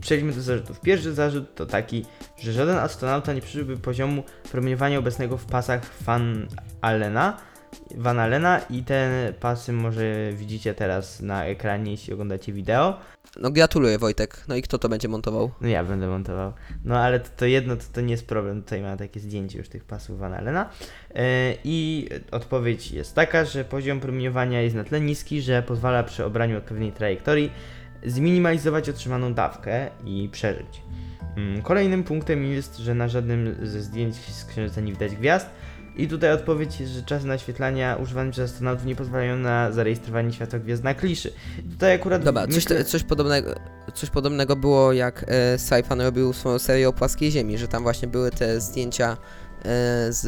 [0.00, 0.80] przejdźmy do zarzutów.
[0.80, 2.04] Pierwszy zarzut to taki,
[2.38, 6.48] że żaden astronauta nie przeżyłby poziomu promieniowania obecnego w pasach Van
[6.80, 7.36] Allena,
[7.96, 12.98] Van Allena i te pasy może widzicie teraz na ekranie, jeśli oglądacie wideo.
[13.40, 14.44] No gratuluję Wojtek.
[14.48, 15.50] No i kto to będzie montował?
[15.60, 16.52] No ja będę montował.
[16.84, 18.62] No ale to, to jedno to, to nie jest problem.
[18.62, 20.70] Tutaj mam takie zdjęcie już tych pasów Van Allena.
[21.14, 26.24] E, I odpowiedź jest taka, że poziom promieniowania jest na tyle niski, że pozwala przy
[26.24, 27.52] obraniu odpowiedniej trajektorii
[28.06, 30.82] zminimalizować otrzymaną dawkę i przeżyć.
[31.36, 35.50] Mm, Kolejnym punktem jest, że na żadnym ze zdjęć z księżyca nie widać gwiazd,
[35.96, 40.58] I tutaj odpowiedź jest, że czasy naświetlania używane przez astronautów nie pozwalają na zarejestrowanie światła
[40.58, 41.32] gwiazd na kliszy.
[41.70, 42.84] Tutaj akurat Dobra, coś, myślę...
[42.84, 43.54] coś, podobnego,
[43.94, 48.30] coś podobnego było jak e, robił swoją serię o płaskiej Ziemi, że tam właśnie były
[48.30, 49.16] te zdjęcia e,
[50.12, 50.26] z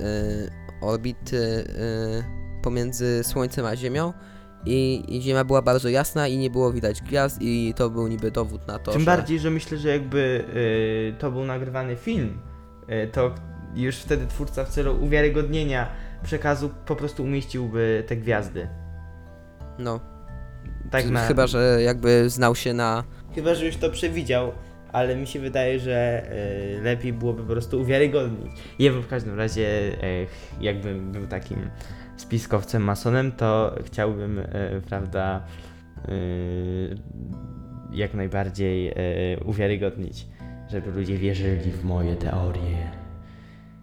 [0.00, 4.12] e, orbity e, pomiędzy Słońcem a Ziemią
[4.66, 8.30] i, i Ziemia była bardzo jasna i nie było widać gwiazd i to był niby
[8.30, 9.06] dowód na to, Tym że...
[9.06, 12.38] bardziej, że myślę, że jakby y, to był nagrywany film,
[13.04, 13.34] y, to
[13.74, 15.88] już wtedy twórca w celu uwiarygodnienia
[16.22, 18.68] przekazu po prostu umieściłby te gwiazdy.
[19.78, 20.00] No,
[20.90, 21.20] Tak na...
[21.26, 23.04] chyba, że jakby znał się na...
[23.34, 24.52] Chyba, że już to przewidział,
[24.92, 26.26] ale mi się wydaje, że
[26.78, 28.52] y, lepiej byłoby po prostu uwiarygodnić.
[28.78, 29.68] Ja bym w każdym razie,
[30.04, 30.26] y,
[30.60, 31.70] jakbym był takim
[32.16, 35.42] spiskowcem, masonem, to chciałbym, y, prawda,
[37.92, 38.94] jak najbardziej
[39.44, 40.26] uwiarygodnić,
[40.70, 43.01] żeby ludzie wierzyli w moje teorie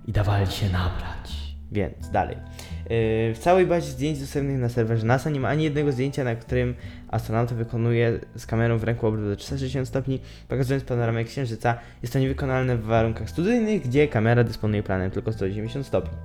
[0.09, 1.55] i dawali się nabrać.
[1.71, 2.35] Więc dalej.
[2.35, 6.35] Yy, w całej bazie zdjęć dostępnych na serwerze NASA nie ma ani jednego zdjęcia, na
[6.35, 6.75] którym
[7.07, 11.77] astronauta wykonuje z kamerą w ręku obrót do 360 stopni, pokazując panoramę Księżyca.
[12.01, 16.17] Jest to niewykonalne w warunkach studyjnych, gdzie kamera dysponuje planem tylko 190 stopni.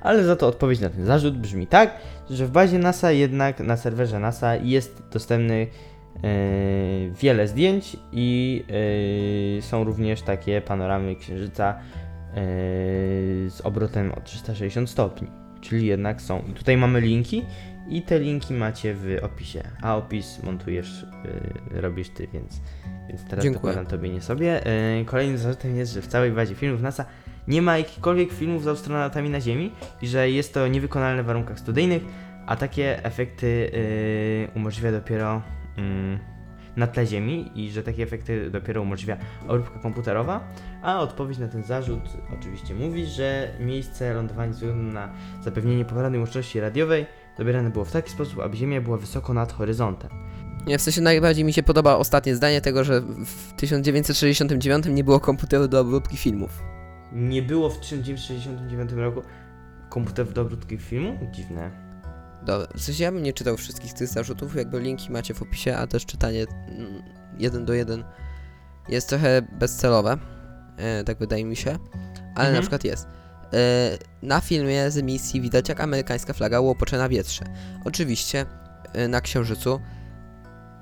[0.00, 1.94] Ale za to odpowiedź na ten zarzut brzmi tak,
[2.30, 5.66] że w bazie NASA jednak na serwerze NASA jest dostępny
[6.22, 8.64] yy, wiele zdjęć i
[9.56, 11.78] yy, są również takie panoramy Księżyca
[13.48, 15.28] z obrotem o 360 stopni.
[15.60, 16.42] Czyli jednak są.
[16.50, 17.42] I tutaj mamy linki
[17.88, 19.62] i te linki macie w opisie.
[19.82, 21.06] A opis montujesz,
[21.72, 22.60] yy, robisz ty, więc,
[23.08, 23.52] więc teraz Dziękuję.
[23.52, 24.60] dokładam tobie, nie sobie.
[24.98, 27.04] Yy, kolejnym zarzutem jest, że w całej bazie filmów NASA
[27.48, 31.58] nie ma jakichkolwiek filmów z astronautami na Ziemi i że jest to niewykonalne w warunkach
[31.58, 32.02] studyjnych,
[32.46, 33.70] a takie efekty
[34.54, 35.42] umożliwia dopiero
[35.76, 36.31] yy,
[36.76, 39.16] na tle Ziemi i że takie efekty dopiero umożliwia
[39.48, 40.48] obróbka komputerowa,
[40.82, 42.00] a odpowiedź na ten zarzut
[42.38, 47.06] oczywiście mówi, że miejsce lądowania ze względu na zapewnienie poprawnej łączności radiowej
[47.38, 50.10] dobierane było w taki sposób, aby Ziemia była wysoko nad horyzontem.
[50.66, 55.20] Nie, w sensie najbardziej mi się podoba ostatnie zdanie tego, że w 1969 nie było
[55.20, 56.62] komputeru do obróbki filmów.
[57.12, 59.22] Nie było w 1969 roku
[59.88, 61.18] komputerów do obróbki filmu?
[61.32, 61.91] Dziwne.
[62.46, 65.76] Dobra, w sensie ja bym nie czytał wszystkich tych zarzutów, jakby linki macie w opisie,
[65.76, 67.02] a też czytanie mm,
[67.38, 68.04] jeden do jeden
[68.88, 70.18] jest trochę bezcelowe,
[70.76, 71.70] e, tak wydaje mi się,
[72.34, 72.54] ale Mhm.
[72.54, 73.06] na przykład jest.
[73.52, 77.44] E, na filmie z emisji widać jak amerykańska flaga łopocze na wietrze.
[77.84, 78.46] Oczywiście
[78.92, 79.80] e, na Księżycu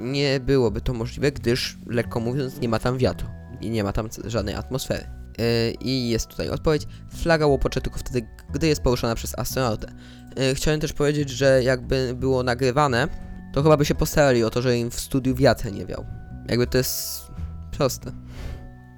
[0.01, 3.29] nie byłoby to możliwe, gdyż lekko mówiąc nie ma tam wiatru
[3.61, 5.20] i nie ma tam żadnej atmosfery.
[5.41, 6.87] E, I jest tutaj odpowiedź.
[7.17, 9.93] Flaga łopocze tylko wtedy, gdy jest poruszona przez astronautę.
[10.37, 13.09] E, Chciałem też powiedzieć, że jakby było nagrywane,
[13.53, 16.07] to chyba by się postarali o to, że im w studiu wiatr nie wiał.
[16.49, 17.31] Jakby to jest
[17.79, 18.13] proste.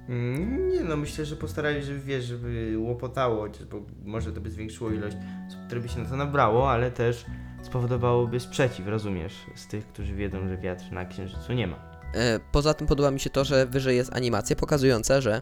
[0.09, 4.91] Mm, Nie no, myślę, że postarali, żeby wiesz, żeby łopotało, bo może to by zwiększyło
[4.91, 5.17] ilość
[5.65, 7.25] które by się na to nabrało, ale też
[7.63, 11.92] spowodowałoby sprzeciw, rozumiesz, z tych, którzy wiedzą, że wiatr na Księżycu nie ma.
[12.13, 15.41] E, Poza tym podoba mi się to, że wyżej jest animacja pokazująca, że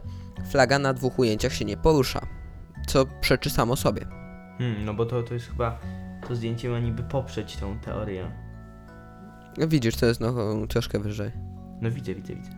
[0.50, 2.26] flaga na dwóch ujęciach się nie porusza.
[2.86, 4.06] Co przeczy samo sobie.
[4.58, 5.78] Hmm, no bo to, to jest chyba,
[6.28, 8.30] to zdjęcie ma niby poprzeć tą teorię.
[9.58, 11.30] No Widzisz, to jest no troszkę wyżej.
[11.80, 12.50] No widzę, widzę, widzę.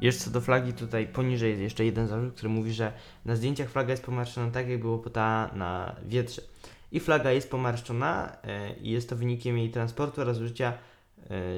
[0.00, 2.92] Jeszcze co do flagi, tutaj poniżej jest jeszcze jeden zarzut, który mówi, że
[3.24, 6.42] na zdjęciach flaga jest pomarszczona tak, jakby łopotała na wietrze.
[6.92, 10.72] I flaga jest pomarszczona e, i jest to wynikiem jej transportu oraz użycia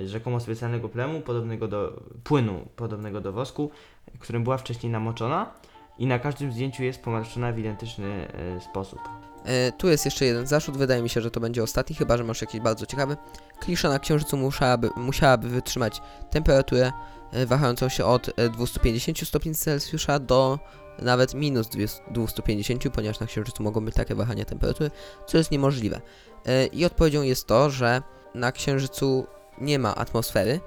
[0.06, 3.70] rzekomo specjalnego plemu, podobnego do płynu, podobnego do wosku,
[4.18, 5.52] którym była wcześniej namoczona.
[5.98, 8.98] I na każdym zdjęciu jest pomarszczona w identyczny e, sposób.
[9.44, 12.24] E, tu jest jeszcze jeden zarzut, wydaje mi się, że to będzie ostatni, chyba że
[12.24, 13.16] masz jakiś bardzo ciekawy.
[13.60, 16.92] Klisza na Księżycu musiałaby, musiałaby wytrzymać temperaturę
[17.32, 20.58] e, wahającą się od e, 250 stopni Celsjusza do
[20.98, 24.90] nawet minus 200 250, ponieważ na Księżycu mogą być takie wahania temperatury,
[25.26, 26.00] co jest niemożliwe.
[26.46, 28.02] E, I odpowiedzią jest to, że
[28.34, 29.26] na Księżycu
[29.60, 30.60] nie ma atmosfery,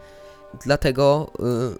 [0.66, 1.32] dlatego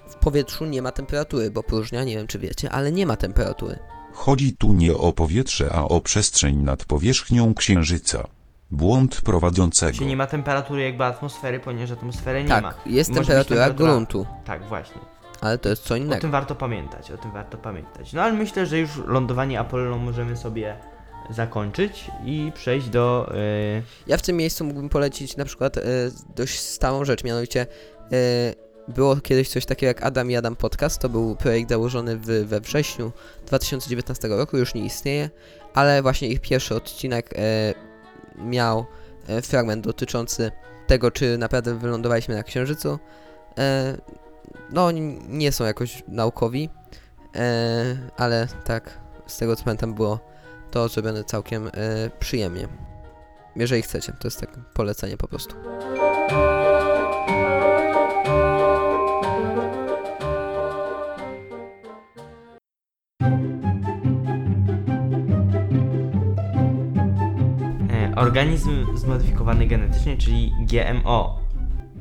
[0.06, 3.16] y, w powietrzu nie ma temperatury, bo próżnia, nie wiem czy wiecie, ale nie ma
[3.16, 3.80] temperatury.
[4.14, 8.28] Chodzi tu nie o powietrze, a o przestrzeń nad powierzchnią Księżyca.
[8.72, 9.98] Błąd prowadzącego.
[9.98, 12.74] Czyli nie ma temperatury jakby atmosfery, ponieważ atmosfery nie tak, ma.
[12.86, 15.02] jest Może być temperatura temperatura- gruntu, Tak, właśnie.
[15.42, 16.22] ale to jest co O innego.
[16.22, 18.14] tym warto pamiętać, o tym warto pamiętać.
[18.14, 20.78] No ale myślę, że już lądowanie Apollo możemy sobie
[21.30, 23.34] zakończyć i przejść do.
[23.76, 25.82] Yy, Ja w tym miejscu mógłbym polecić na przykład e,
[26.36, 27.62] dość stałą rzecz, mianowicie
[28.12, 32.26] e, było kiedyś coś takiego jak Adam i Adam Podcast, to był projekt założony w,
[32.26, 33.12] we wrześniu
[33.48, 35.30] 2019 roku, już nie istnieje,
[35.74, 37.74] ale właśnie ich pierwszy odcinek e,
[38.38, 38.86] miał
[39.28, 40.52] e, fragment dotyczący
[40.88, 43.00] tego, czy naprawdę wylądowaliśmy na Księżycu.
[43.58, 43.98] E,
[44.70, 44.92] no,
[45.28, 46.70] nie są jakoś naukowi,
[47.36, 50.35] e, ale tak, z tego co pamiętam było
[50.72, 51.72] to zrobione całkiem e,
[52.20, 52.68] przyjemnie.
[53.56, 55.56] Jeżeli chcecie, to jest tak polecenie po prostu.
[67.92, 71.40] E, Organizm zmodyfikowany genetycznie, czyli GMO.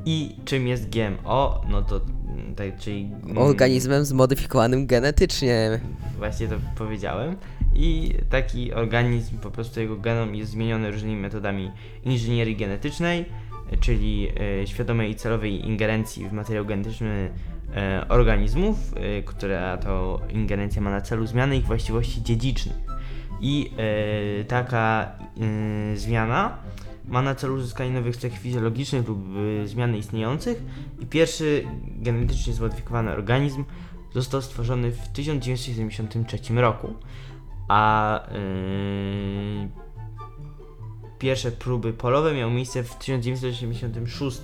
[0.05, 1.61] I czym jest GMO?
[1.69, 3.11] No to mm, tak, czyli.
[3.23, 5.79] mm, Organizmem zmodyfikowanym genetycznie.
[6.17, 7.35] Właśnie to powiedziałem.
[7.75, 11.71] I taki organizm, po prostu jego genom jest zmieniony różnymi metodami
[12.03, 13.25] inżynierii genetycznej,
[13.79, 14.27] czyli
[14.61, 17.31] e, świadomej i celowej ingerencji w materiał genetyczny
[17.75, 22.75] e, organizmów, e, która to ingerencja ma na celu zmianę ich właściwości dziedzicznych.
[23.41, 23.71] I
[24.47, 25.11] taka
[25.95, 26.57] zmiana
[27.07, 29.19] ma na celu uzyskanie nowych cech fizjologicznych lub
[29.65, 30.61] zmiany istniejących.
[30.99, 31.65] I pierwszy
[31.97, 33.63] genetycznie zmodyfikowany organizm
[34.13, 36.93] został stworzony w 1973 roku,
[37.67, 39.69] a yy,
[41.19, 44.41] pierwsze próby polowe miały miejsce w 1986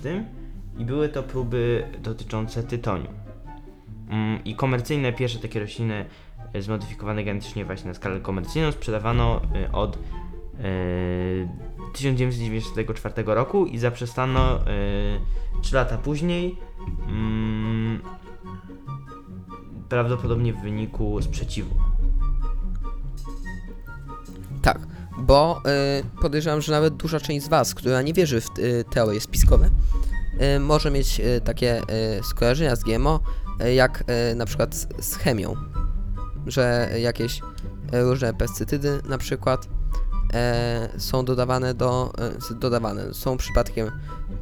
[0.78, 3.08] i były to próby dotyczące tytoniu.
[4.08, 6.04] Mm, I komercyjne pierwsze takie rośliny
[6.52, 9.98] e, zmodyfikowane genetycznie właśnie na skalę komercyjną sprzedawano e, od e,
[11.92, 14.60] 1994 roku i zaprzestano e,
[15.62, 16.58] 3 lata później
[17.08, 18.00] mm,
[19.88, 21.91] prawdopodobnie w wyniku sprzeciwu.
[24.62, 24.78] Tak,
[25.18, 25.62] bo
[26.00, 29.70] y, podejrzewam, że nawet duża część z Was, która nie wierzy w y, teorie spiskowe,
[30.56, 31.84] y, może mieć y, takie y,
[32.24, 33.20] skojarzenia z GMO,
[33.64, 35.56] y, jak y, na przykład z, z chemią,
[36.46, 37.42] że jakieś y,
[38.02, 39.68] różne pestycydy na przykład
[40.34, 43.90] e, są dodawane do, s- dodawane, są przypadkiem y,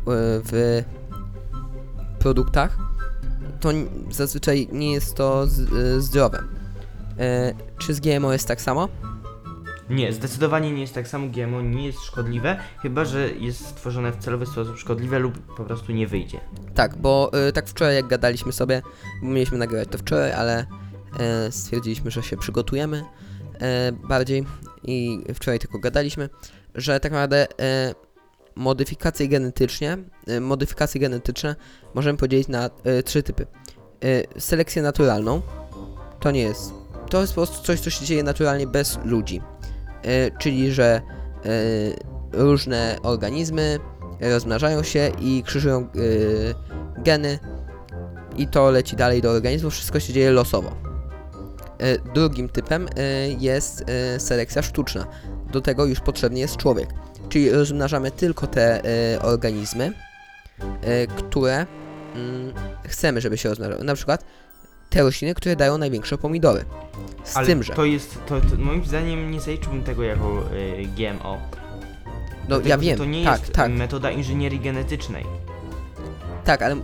[0.06, 0.82] w
[2.18, 2.78] produktach,
[3.60, 3.68] to
[4.10, 6.42] zazwyczaj nie jest to z, y, zdrowe.
[7.18, 8.88] E, czy z GMO jest tak samo?
[9.90, 11.28] Nie, zdecydowanie nie jest tak samo.
[11.28, 15.92] GMO nie jest szkodliwe, chyba że jest stworzone w celowy sposób szkodliwe lub po prostu
[15.92, 16.40] nie wyjdzie.
[16.74, 18.82] Tak, bo y, tak wczoraj jak gadaliśmy sobie,
[19.22, 20.66] mieliśmy nagrywać to wczoraj, ale
[21.48, 23.58] y, stwierdziliśmy, że się przygotujemy y,
[24.08, 24.46] bardziej
[24.82, 26.28] i wczoraj tylko gadaliśmy,
[26.74, 28.10] że tak naprawdę y,
[28.54, 29.98] modyfikacje genetycznie,
[30.28, 31.56] y, modyfikacje genetyczne
[31.94, 33.46] możemy podzielić na y, trzy typy.
[34.04, 35.42] Y, selekcję naturalną,
[36.20, 36.72] to nie jest,
[37.10, 39.40] to jest po prostu coś, co się dzieje naturalnie bez ludzi,
[40.38, 41.00] czyli że
[41.46, 41.94] y,
[42.32, 43.78] różne organizmy
[44.20, 46.54] rozmnażają się i krzyżują y,
[46.98, 47.38] geny
[48.36, 50.76] i to leci dalej do organizmu, wszystko się dzieje losowo.
[52.14, 52.88] Drugim typem
[53.38, 53.84] jest
[54.18, 55.06] selekcja sztuczna.
[55.52, 56.88] Do tego już potrzebny jest człowiek.
[57.28, 58.82] Czyli rozmnażamy tylko te
[59.22, 59.92] organizmy,
[61.16, 61.66] które
[62.14, 62.52] mm,
[62.88, 63.84] chcemy, żeby się rozmnażały.
[63.84, 64.24] Na przykład
[64.90, 66.64] te rośliny, które dają największe pomidory.
[67.24, 67.74] Z Ale tym, że.
[67.74, 71.38] to jest, to, to moim zdaniem nie zaliczyłbym tego jako y, GMO.
[72.42, 75.24] No Dlatego, ja wiem, To nie tak, jest tak, metoda inżynierii genetycznej.
[76.44, 76.78] tak, ale y,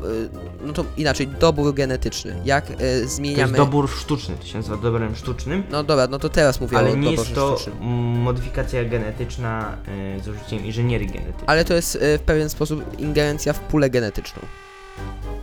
[0.61, 2.37] no to inaczej, dobór genetyczny.
[2.45, 3.57] Jak y, To jest zmieniamy.
[3.57, 6.97] dobór sztuczny, to się nazywa dobrem sztucznym, No dobra, no to teraz mówię ale o
[6.97, 7.77] nie jest to sztucznym.
[8.19, 9.77] modyfikacja genetyczna
[10.19, 11.45] y, z użyciem inżynierii genetycznej.
[11.47, 14.43] Ale to jest y, w pewien sposób ingerencja w pulę genetyczną.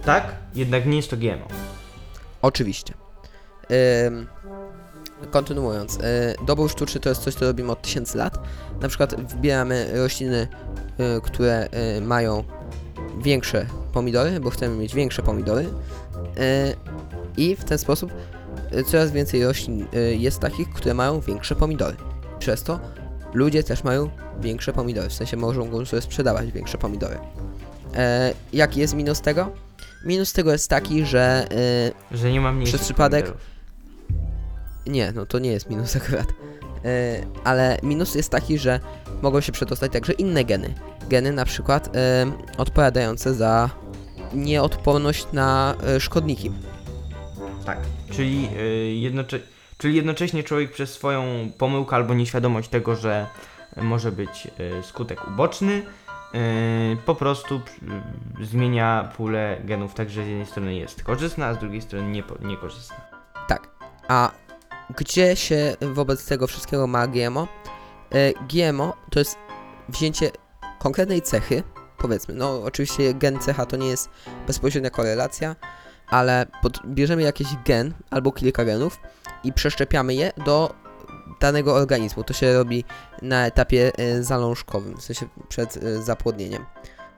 [0.06, 1.48] Tak, jednak nie jest to GMO.
[2.44, 2.94] Oczywiście.
[5.32, 6.00] Kontynuując, y,
[6.46, 8.40] dobór sztuczny to jest coś, co robimy od tysięcy lat.
[8.82, 10.48] Na przykład wybieramy rośliny,
[11.18, 12.44] y, które y, mają
[13.22, 15.64] większe pomidory, bo chcemy mieć większe pomidory.
[15.64, 15.70] Y,
[17.38, 18.12] I w ten sposób
[18.88, 21.96] coraz więcej roślin jest takich, które mają większe pomidory.
[22.40, 22.80] Przez to
[23.34, 24.10] ludzie też mają
[24.42, 27.18] większe pomidory, w sensie mogą sobie sprzedawać większe pomidory.
[27.96, 29.52] E, jaki jest minus tego?
[30.04, 31.48] Minus tego jest taki, że
[32.12, 33.42] y, Że nie mam mniejszych Przez przypadek- pomidorów.
[34.88, 36.28] nie, no to nie jest minus akurat.
[36.86, 38.80] E, ale minus jest taki, że
[39.22, 40.74] mogą się przedostać także inne geny.
[41.10, 42.26] Geny na przykład e,
[42.58, 43.70] odpowiadające za
[44.34, 46.52] nieodporność na e, szkodniki.
[47.66, 47.78] Tak,
[48.12, 49.40] czyli, y, jednocze-
[49.78, 53.28] czyli jednocześnie człowiek przez swoją pomyłkę albo nieświadomość tego, że
[53.82, 54.48] może być
[54.80, 55.82] y, skutek uboczny,
[57.06, 57.62] po prostu
[58.42, 62.12] y, zmienia pulę genów tak, że z jednej strony jest korzystna, a z drugiej strony
[62.12, 62.96] niepo- niekorzystna.
[63.48, 63.68] Tak.
[64.08, 64.32] A
[64.96, 67.48] gdzie się wobec tego wszystkiego ma GMO?
[68.12, 69.38] E, GMO to jest
[69.90, 70.32] wzięcie
[70.80, 71.64] konkretnej cechy,
[71.98, 74.10] powiedzmy, no oczywiście gen cecha to nie jest
[74.48, 75.56] bezpośrednia korelacja,
[76.08, 76.46] ale
[76.86, 79.00] bierzemy jakiś gen albo kilka genów
[79.44, 80.83] i przeszczepiamy je do
[81.40, 82.24] danego organizmu.
[82.24, 82.84] To się robi
[83.22, 86.66] na etapie e, zalążkowym, w sensie przed e, zapłodnieniem.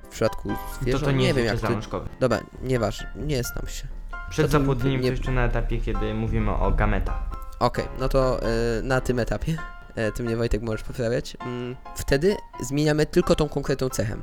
[0.03, 1.67] W przypadku To zwierząt, to nie, nie jest wiem jak to...
[1.67, 2.09] zalążkowy.
[2.19, 3.87] Dobra, nieważne, nie znam się.
[4.29, 7.19] Przed to to zapłodnieniem nie- to jeszcze na etapie, kiedy mówimy o gametach.
[7.59, 8.39] Okej, no to
[8.79, 9.57] y, na tym etapie
[9.95, 14.17] e, ty mnie Wojtek możesz poprawiać, mm, wtedy zmieniamy tylko tą konkretną cechę.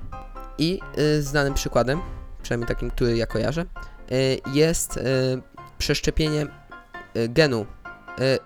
[0.59, 2.01] I y, znanym przykładem,
[2.43, 3.65] przynajmniej takim, który ja kojarzę,
[4.13, 5.03] y, jest y,
[5.79, 6.47] przeszczepienie
[7.17, 7.67] y, genu y,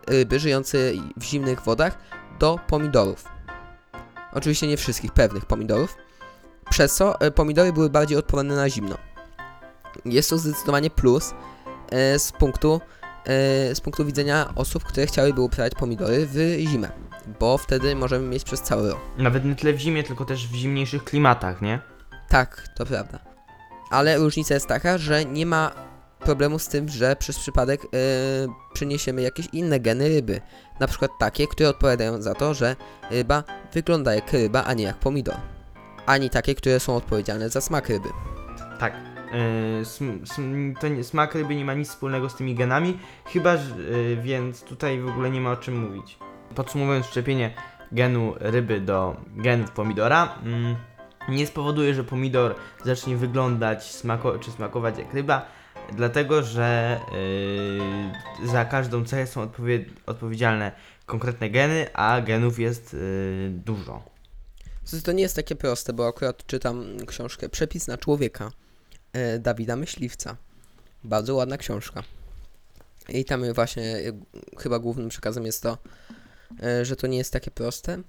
[0.07, 1.99] ryby żyjącej w zimnych wodach
[2.39, 3.25] do pomidorów.
[4.33, 5.97] Oczywiście nie wszystkich, pewnych pomidorów.
[6.71, 8.99] Przez co y, pomidory były bardziej odporne na zimno.
[10.05, 11.35] Jest to zdecydowanie plus
[12.15, 12.81] y, z punktu,
[13.71, 16.91] y, z punktu widzenia osób, które chciałyby uprawiać pomidory w zimę.
[17.41, 19.01] Bo wtedy możemy mieć przez cały rok.
[19.19, 21.81] Nawet nie tyle w zimie, tylko też w zimniejszych klimatach, nie?
[22.29, 23.19] Tak, to prawda.
[23.91, 25.73] Ale różnica jest taka, że nie ma
[26.27, 27.91] problemu z tym, że przez przypadek yy,
[28.73, 30.41] przyniesiemy jakieś inne geny ryby.
[30.81, 32.77] Na przykład takie, które odpowiadają za to, że
[33.11, 35.35] ryba wygląda jak ryba, a nie jak pomidor.
[36.07, 38.09] Ani takie, które są odpowiedzialne za smak ryby.
[38.79, 38.93] Tak.
[40.93, 45.01] Yy, smak ryby nie ma nic wspólnego z tymi genami, chyba, że, yy, więc tutaj
[45.01, 46.19] w ogóle nie ma o czym mówić.
[46.55, 47.55] Podsumowując, szczepienie
[47.93, 50.77] genu ryby do genów pomidora mm,
[51.29, 55.47] nie spowoduje, że pomidor zacznie wyglądać smako, czy smakować jak ryba,
[55.92, 57.01] dlatego że
[58.42, 60.72] yy, za każdą cechę są odpowie, odpowiedzialne
[61.07, 64.16] konkretne geny, a genów jest yy, dużo.
[65.05, 68.51] To nie jest takie proste, bo akurat czytam książkę Przepis na człowieka
[69.12, 70.37] e, Dawida Myśliwca.
[71.05, 72.03] Bardzo ładna książka.
[73.09, 74.12] I tam właśnie e,
[74.59, 75.79] chyba głównym przekazem jest to,
[76.62, 78.03] e, że to nie jest takie proste,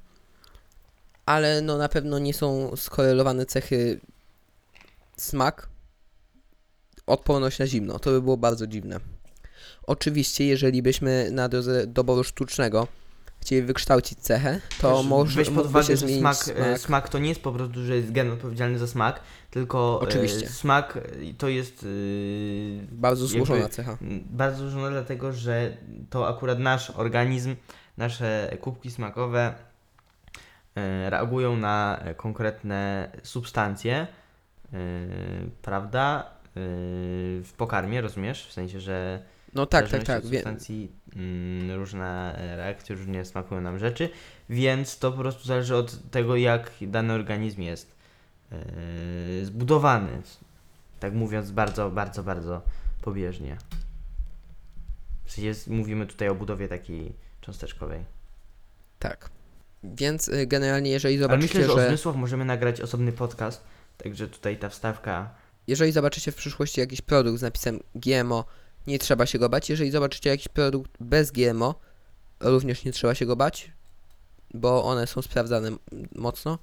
[1.26, 4.00] ale no na pewno nie są skorelowane cechy
[5.18, 5.70] smak,
[7.08, 8.00] odporność na zimno.
[8.00, 9.00] To by było bardzo dziwne.
[9.84, 12.88] Oczywiście, jeżeli byśmy na drodze doboru sztucznego
[13.42, 16.58] chcieli wykształcić cechę, to Też może weź pod uwagę, że smak, smak.
[16.60, 19.20] e, smak to nie jest po prostu, że jest gen odpowiedzialny za smak,
[19.52, 20.50] tylko e, Oczywiście.
[20.50, 21.02] smak e,
[21.38, 21.86] to jest
[22.92, 23.98] Bardzo złożona cecha.
[24.30, 25.78] bardzo złożone dlatego, że
[26.10, 27.56] to akurat nasz organizm,
[27.98, 29.54] nasze kubki smakowe
[31.10, 34.08] reagują na konkretne substancje,
[34.74, 34.78] e,
[35.62, 36.37] prawda?
[36.58, 38.48] E, w pokarmie, rozumiesz?
[38.48, 40.24] W sensie, że No tak, tak, tak.
[40.24, 44.10] od substancji mm, różne reakcje, różnie smakują nam rzeczy,
[44.50, 47.96] więc to po prostu zależy od tego, jak dany organizm jest
[48.52, 48.56] e,
[49.46, 50.22] zbudowany.
[51.00, 52.62] Tak mówiąc bardzo, bardzo, bardzo
[53.02, 53.58] pobieżnie.
[55.26, 58.04] W sensie jest- mówimy tutaj o budowie takiej cząsteczkowej.
[59.00, 59.30] tak.
[59.84, 63.64] Więc y, generalnie, jeżeli Ale zobaczycie, myślę, że o że zmysłach możemy nagrać osobny podcast,
[63.98, 65.30] także tutaj ta wstawka
[65.68, 68.46] jeżeli zobaczycie w przyszłości jakiś produkt z napisem GMO,
[68.88, 69.70] nie trzeba się go bać.
[69.70, 71.76] Jeżeli zobaczycie jakiś produkt bez GMO,
[72.40, 73.72] również nie trzeba się go bać,
[74.54, 75.72] bo one są sprawdzane
[76.16, 76.60] mocno.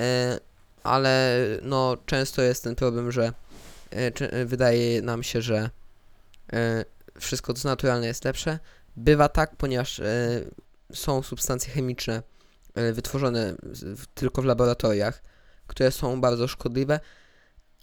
[0.00, 0.40] E,
[0.82, 3.32] ale no często jest ten problem, że
[3.92, 5.70] e, e, wydaje nam się, że
[7.20, 8.58] wszystko co naturalne jest lepsze.
[8.96, 10.00] Bywa tak, ponieważ
[10.94, 12.22] są substancje chemiczne
[12.92, 13.54] wytworzone
[14.14, 15.22] tylko w laboratoriach,
[15.66, 17.00] które są bardzo szkodliwe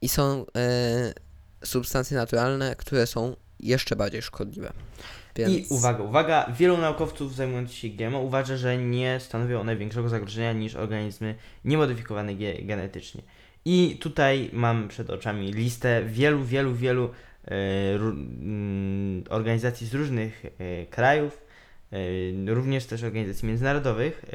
[0.02, 1.14] i są e,
[1.64, 4.74] substancje naturalne, które są jeszcze bardziej szkodliwe.
[5.36, 5.54] Więc...
[5.54, 10.54] I uwaga, uwaga, wielu naukowców zajmujących się GMO uważa, że nie stanowią one większego zagrożenia
[10.54, 13.22] niż organizmy niemodyfikowane ge- genetycznie.
[13.66, 17.10] I tutaj mam przed oczami listę wielu, wielu, wielu
[17.46, 17.52] e,
[17.96, 21.48] mm, organizacji z różnych e, krajów,
[22.48, 24.26] również też organizacji międzynarodowych,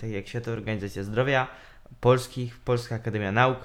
[0.00, 1.46] tak jak Światowa Organizacja Zdrowia,
[2.00, 3.58] polskich, Polska Akademia Nauk,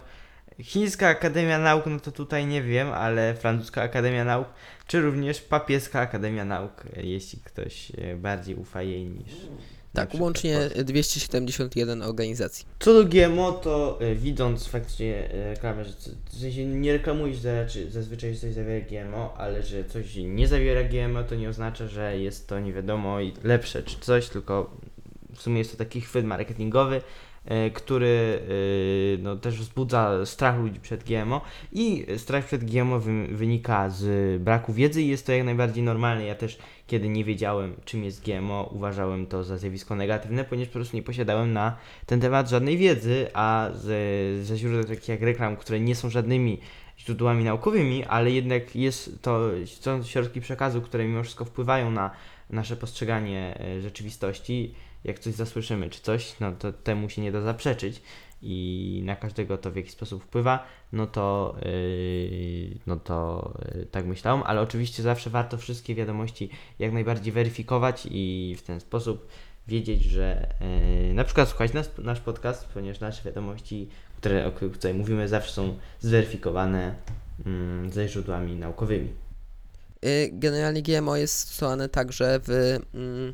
[0.64, 4.48] Chińska Akademia Nauk, no to tutaj nie wiem, ale Francuska Akademia Nauk,
[4.88, 9.32] czy również Papieska Akademia Nauk, jeśli ktoś e, bardziej ufa jej niż.
[9.94, 10.84] Tak, łącznie Polska.
[10.84, 12.66] 271 organizacji.
[12.80, 17.38] Co do GMO, to e, widząc faktycznie e, reklamę, że co- w sensie nie reklamujesz
[17.38, 21.50] za, czy zazwyczaj, że coś zawiera GMO, ale że coś nie zawiera GMO, to nie
[21.50, 24.78] oznacza, że jest to nie wiadomo i lepsze czy coś, tylko
[25.36, 27.02] w sumie jest to taki chwyt marketingowy,
[27.74, 28.40] który
[29.18, 34.42] e, no, też wzbudza strach ludzi przed GMO i strach przed GMO wy, wynika z
[34.42, 36.26] braku wiedzy i jest to jak najbardziej normalne.
[36.26, 36.58] Ja też
[36.88, 41.04] kiedy nie wiedziałem czym jest GMO, uważałem to za zjawisko negatywne, ponieważ po prostu nie
[41.04, 44.00] posiadałem na ten temat żadnej wiedzy, a ze,
[44.44, 46.60] ze źródeł takich jak reklam, które nie są żadnymi
[47.00, 52.12] źródłami naukowymi, ale jednak jest to, są środki przekazu, które mimo wszystko wpływają na
[52.50, 54.74] nasze postrzeganie e, rzeczywistości.
[55.08, 58.02] Jak coś zasłyszymy czy coś, no to temu się nie da zaprzeczyć
[58.42, 64.06] i na każdego to w jakiś sposób wpływa, no to, yy, no to yy, tak
[64.06, 66.50] myślałem, ale oczywiście zawsze warto wszystkie wiadomości
[66.80, 69.28] jak najbardziej weryfikować i w ten sposób
[69.68, 70.54] wiedzieć, że
[71.08, 75.28] yy, na przykład słuchać nas, nasz podcast, ponieważ nasze wiadomości, które, o których tutaj mówimy,
[75.28, 76.96] zawsze są zweryfikowane
[77.46, 79.10] mm, ze źródłami naukowymi.
[80.06, 82.50] Y, Generalnie GMO jest stosowane także w,
[82.94, 83.34] mm,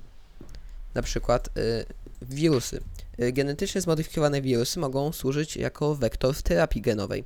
[0.94, 1.86] na przykład y,
[2.22, 2.82] wirusy.
[3.22, 7.24] Y, genetycznie zmodyfikowane wirusy mogą służyć jako wektor w terapii genowej.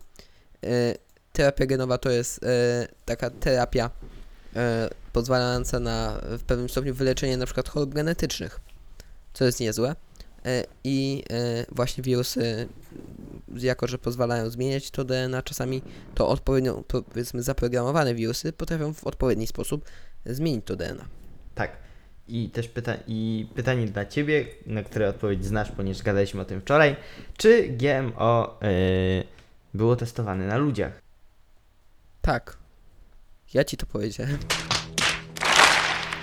[0.65, 0.97] Y,
[1.34, 2.39] terapia genowa to jest
[3.05, 3.89] taka terapia
[5.13, 8.59] pozwalająca na w pewnym stopniu wyleczenie przykład chorób genetycznych,
[9.34, 9.95] co jest niezłe.
[10.84, 11.24] I
[11.72, 12.68] właśnie wirusy,
[13.55, 15.82] jako że pozwalają zmieniać to DNA, czasami
[16.15, 19.86] to odpowiednio, powiedzmy, zaprogramowane wirusy potrafią w odpowiedni sposób
[20.26, 21.05] zmienić to DNA.
[21.55, 21.86] Tak.
[22.28, 26.61] I też pyta i pytanie dla Ciebie, na które odpowiedź znasz, ponieważ gadaliśmy o tym
[26.61, 26.95] wczoraj.
[27.38, 29.23] Czy GMO yy,
[29.73, 31.01] było testowane na ludziach?
[32.21, 32.57] Tak.
[33.53, 34.38] Ja ci to powiedziałem.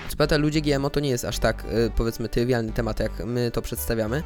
[0.09, 3.51] Co prawda ludzie GMO to nie jest aż tak, y, powiedzmy, trywialny temat, jak my
[3.51, 4.23] to przedstawiamy,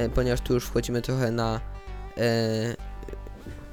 [0.00, 1.60] y, ponieważ tu już wchodzimy trochę na
[2.18, 2.76] y,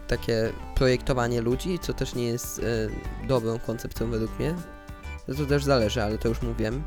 [0.08, 2.90] takie projektowanie ludzi, co też nie jest y,
[3.28, 4.56] dobrą koncepcją według mnie.
[5.28, 6.84] To, to też zależy, ale to już mówiłem.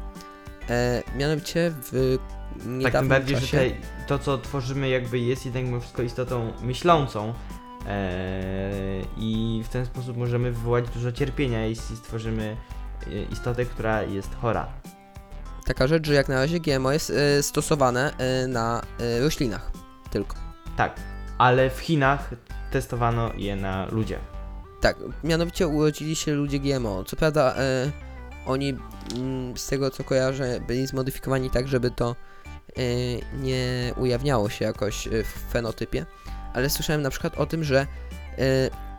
[0.70, 2.18] E, mianowicie w
[2.58, 3.56] tak, niedawnym tym bardziej, że czasie...
[3.56, 7.34] tutaj to, co tworzymy, jakby jest jednak mimo wszystko istotą myślącą.
[7.88, 12.56] Eee, I w ten sposób możemy wywołać dużo cierpienia, jeśli stworzymy
[13.06, 14.68] e, istotę, która jest chora.
[15.66, 18.12] Taka rzecz, że jak na razie GMO jest y, stosowane
[18.44, 19.70] y, na y, roślinach
[20.10, 20.36] tylko.
[20.76, 21.00] Tak,
[21.38, 22.30] ale w Chinach
[22.70, 24.20] testowano je na ludziach.
[24.80, 27.04] Tak, mianowicie urodzili się ludzie GMO.
[27.04, 27.90] Co prawda e,
[28.46, 28.78] oni
[29.16, 32.16] mm, z tego co kojarzę byli zmodyfikowani tak, żeby to
[32.76, 32.82] e,
[33.42, 36.06] nie ujawniało się jakoś e, w fenotypie,
[36.54, 37.86] ale słyszałem na przykład o tym, że e,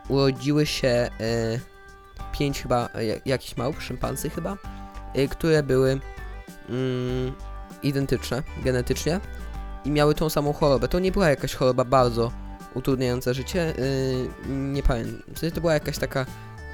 [0.08, 1.10] urodziły się
[2.32, 2.88] pięć chyba
[3.26, 4.56] jakichś małp, szympansy chyba,
[5.30, 6.00] które były
[6.68, 7.32] mm,
[7.82, 9.20] identyczne genetycznie
[9.84, 10.88] i miały tą samą chorobę.
[10.88, 12.32] To nie była jakaś choroba bardzo
[12.74, 13.74] utrudniająca życie.
[14.48, 15.22] Nie pamiętam.
[15.54, 16.26] To była jakaś taka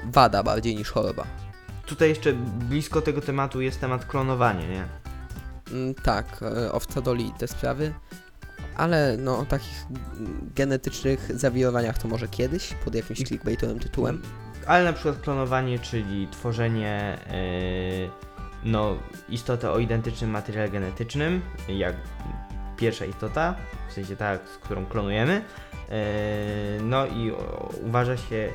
[0.05, 1.44] wada bardziej niż choroba.
[1.85, 2.33] Tutaj jeszcze
[2.69, 4.85] blisko tego tematu jest temat klonowania, nie?
[5.71, 7.93] Mm, tak, yy, owca doli te sprawy.
[8.75, 14.21] Ale no o takich mm, genetycznych zawirowaniach to może kiedyś, pod jakimś clickbaitowym tytułem.
[14.67, 17.17] Ale na przykład klonowanie, czyli tworzenie
[18.01, 18.09] yy,
[18.65, 18.97] no,
[19.29, 21.95] istoty o identycznym materiale genetycznym, jak
[22.77, 23.55] pierwsza istota,
[23.89, 25.41] w sensie ta, z którą klonujemy.
[25.89, 25.95] Yy,
[26.83, 27.31] no i
[27.83, 28.51] uważa się yy,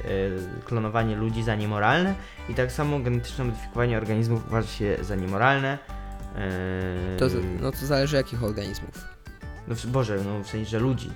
[0.64, 2.14] klonowanie ludzi za niemoralne
[2.48, 5.78] i tak samo genetyczne modyfikowanie organizmów uważa się za niemoralne.
[7.10, 7.26] Yy, To,
[7.60, 9.04] no to zależy jakich organizmów.
[9.68, 11.10] no, Boże, no w sensie, że ludzi.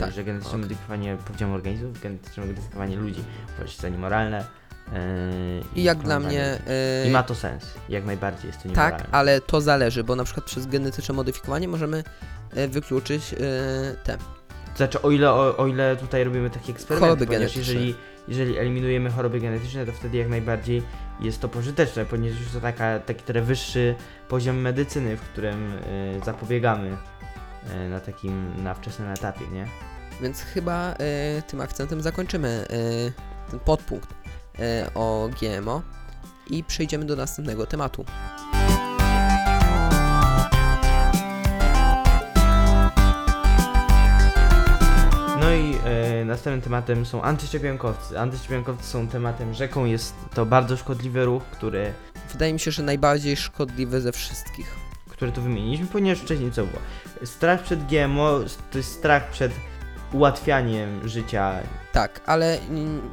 [0.00, 0.62] Tak, Że genetyczne okej.
[0.62, 3.24] modyfikowanie, powiedziałem organizmów, genetyczne modyfikowanie ludzi
[3.54, 4.44] uważa się za niemoralne.
[4.92, 6.58] Yy, I jak dla mnie...
[7.04, 8.98] I Yy, ma to sens, jak najbardziej jest to niemoralne.
[8.98, 12.04] tak, ale to zależy, bo na przykład przez genetyczne modyfikowanie możemy
[12.56, 13.38] yy, wykluczyć yy,
[14.04, 17.74] te To znaczy, o ile, o, o ile tutaj robimy taki eksperyment, Choroby ponieważ genetyczne.
[17.74, 17.94] jeżeli,
[18.28, 20.82] jeżeli eliminujemy choroby genetyczne, to wtedy jak najbardziej
[21.20, 23.94] jest to pożyteczne, ponieważ już to taka, taki trochę wyższy
[24.28, 26.96] poziom medycyny, w którym y, zapobiegamy
[27.86, 29.66] y, na takim, na wczesnym etapie, nie?
[30.22, 34.08] Więc chyba e, tym akcentem zakończymy e, ten podpunkt
[34.94, 35.82] o GMO
[36.50, 38.04] i przejdziemy do następnego tematu.
[45.40, 45.74] No i
[46.20, 48.18] y, następnym tematem są antyszczepionkowcy.
[48.18, 51.92] Antyszczepionkowcy są tematem rzeką, jest to bardzo szkodliwy ruch, który,
[52.32, 54.76] Wydaje mi się, że najbardziej szkodliwy ze wszystkich.
[55.10, 56.78] który tu wymieniliśmy, ponieważ wcześniej co było?
[57.24, 58.40] Strach przed GMO
[58.72, 59.52] to jest strach przed
[60.12, 61.52] ułatwianiem życia,
[61.92, 62.58] Tak, ale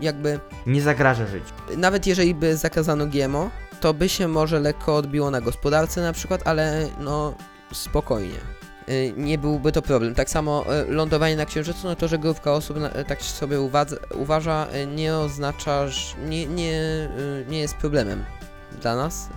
[0.01, 1.53] jakby nie zagraża życiu.
[1.77, 3.49] nawet jeżeli by zakazano GMO,
[3.81, 7.33] to by się może lekko odbiło na gospodarce na przykład, ale no
[7.73, 8.37] spokojnie.
[8.89, 10.15] Y, Nie byłby to problem.
[10.15, 12.77] Tak samo y, lądowanie na Księżycu, no to, że grupka osób
[13.07, 13.57] tak sobie
[14.15, 16.81] uważa, y, nie oznacza, że nie, nie,
[17.49, 18.25] nie jest problemem
[18.81, 19.29] dla nas.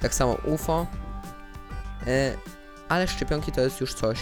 [0.00, 0.86] Tak samo UFO.
[2.88, 4.18] Ale szczepionki to jest już coś,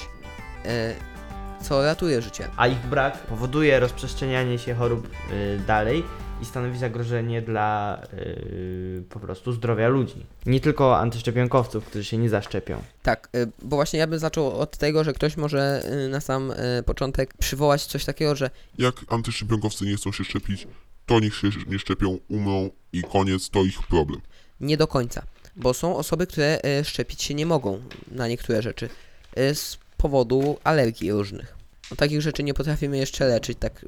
[1.62, 2.48] co ratuje życie.
[2.56, 6.04] a ich brak powoduje rozprzestrzenianie się chorób y, dalej
[6.42, 10.26] i stanowi zagrożenie dla y, po prostu zdrowia ludzi.
[10.46, 12.82] Nie tylko antyszczepionkowców, którzy się nie zaszczepią.
[13.02, 16.50] Tak, y, bo właśnie ja bym zaczął od tego, że ktoś może y, na sam
[16.50, 20.68] y, początek przywołać coś takiego, że Jak antyszczepionkowcy nie chcą się szczepić,
[21.06, 24.20] to niech się nie szczepią, umrą i koniec, to ich problem.
[24.60, 25.22] nie do końca.
[25.56, 27.80] Bo są osoby, które y, szczepić się nie mogą
[28.10, 28.88] na niektóre rzeczy
[29.38, 31.56] y, z powodu alergii różnych.
[31.90, 33.84] No, takich rzeczy nie potrafimy jeszcze leczyć tak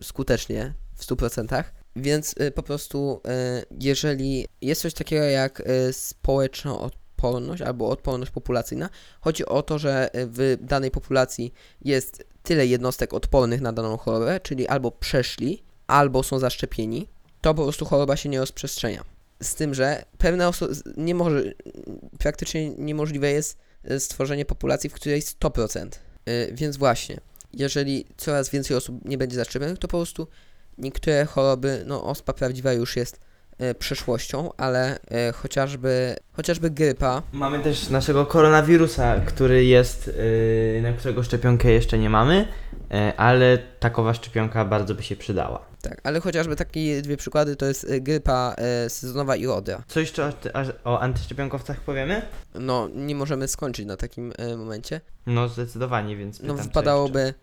[0.00, 1.64] y, skutecznie w 100%.
[1.96, 3.20] Więc y, po prostu,
[3.60, 8.90] y, jeżeli jest coś takiego jak y, społeczna odporność albo odporność populacyjna,
[9.20, 14.40] chodzi o to, że y, w danej populacji jest tyle jednostek odpornych na daną chorobę,
[14.40, 17.08] czyli albo przeszli, albo są zaszczepieni,
[17.40, 19.04] to po prostu choroba się nie rozprzestrzenia.
[19.42, 21.42] Z tym, że pewne osoby nie może,
[22.18, 23.58] praktycznie niemożliwe jest
[23.98, 25.86] stworzenie populacji, w której 100%.
[26.26, 27.20] E, Więc właśnie,
[27.52, 30.28] jeżeli coraz więcej osób nie będzie zaszczepionych, to po prostu
[30.78, 33.20] niektóre choroby, no ospa prawdziwa już jest
[33.58, 34.98] e, przeszłością, ale
[35.34, 40.10] chociażby, chociażby grypa, Mamy też naszego koronawirusa, który jest,
[40.82, 42.48] na którego szczepionkę jeszcze nie mamy,
[43.16, 45.73] ale takowa szczepionka bardzo by się przydała.
[45.88, 49.82] Tak, ale chociażby takie dwie przykłady to jest e, grypa e, sezonowa i odra.
[49.88, 50.32] Co jeszcze
[50.84, 52.22] o, o antyszczepionkowcach powiemy?
[52.54, 55.00] No, nie możemy skończyć na takim e, momencie.
[55.26, 56.68] No zdecydowanie, więc pytam, No, co jeszcze?
[56.68, 57.34] wypadałoby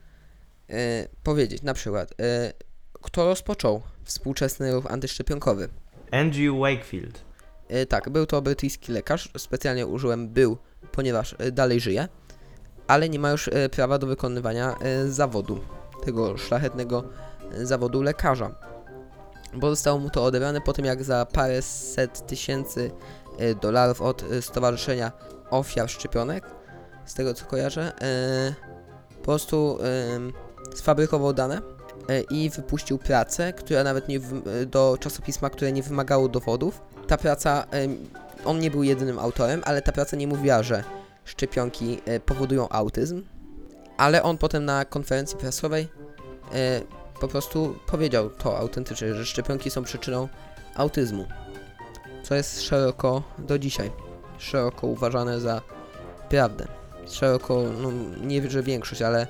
[0.69, 2.53] e, powiedzieć na przykład, e,
[3.01, 5.69] kto rozpoczął współczesny ruch antyszczepionkowy.
[6.11, 7.21] Andrew Wakefield.
[7.69, 10.57] E, tak, był to brytyjski lekarz, specjalnie użyłem był,
[10.91, 12.07] ponieważ e, dalej żyje,
[12.87, 15.59] ale nie ma już e, prawa do wykonywania e, zawodu,
[16.05, 17.03] tego szlachetnego
[17.63, 18.51] zawodu lekarza.
[19.53, 22.91] Bo zostało mu to odebrane po tym, jak za paręset tysięcy
[23.37, 25.11] e, dolarów od e, Stowarzyszenia
[25.49, 26.43] Ofiar Szczepionek,
[27.05, 28.53] z tego co kojarzę, e,
[29.17, 29.77] po prostu
[30.75, 31.61] sfabrykował dane
[32.29, 34.19] i wypuścił pracę, która nawet nie
[34.65, 36.81] do czasopisma, które nie wymagało dowodów.
[37.07, 37.65] Ta praca,
[38.45, 40.83] on nie był jedynym autorem, ale ta praca nie mówiła, że
[41.25, 43.23] szczepionki powodują autyzm,
[43.97, 45.87] ale on potem na konferencji prasowej
[47.21, 50.27] po prostu powiedział to autentycznie, że szczepionki są przyczyną
[50.75, 51.25] autyzmu,
[52.23, 53.91] co jest szeroko do dzisiaj,
[54.37, 55.61] szeroko uważane za
[56.29, 56.67] prawdę.
[57.07, 57.91] Szeroko, no
[58.21, 59.27] nie że większość, ale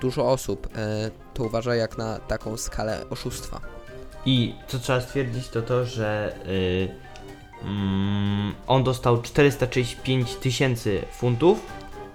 [0.00, 3.60] dużo osób e, to uważa jak na taką skalę oszustwa.
[4.26, 6.88] I co trzeba stwierdzić, to to, że y,
[7.62, 11.58] mm, on dostał 435 tysięcy funtów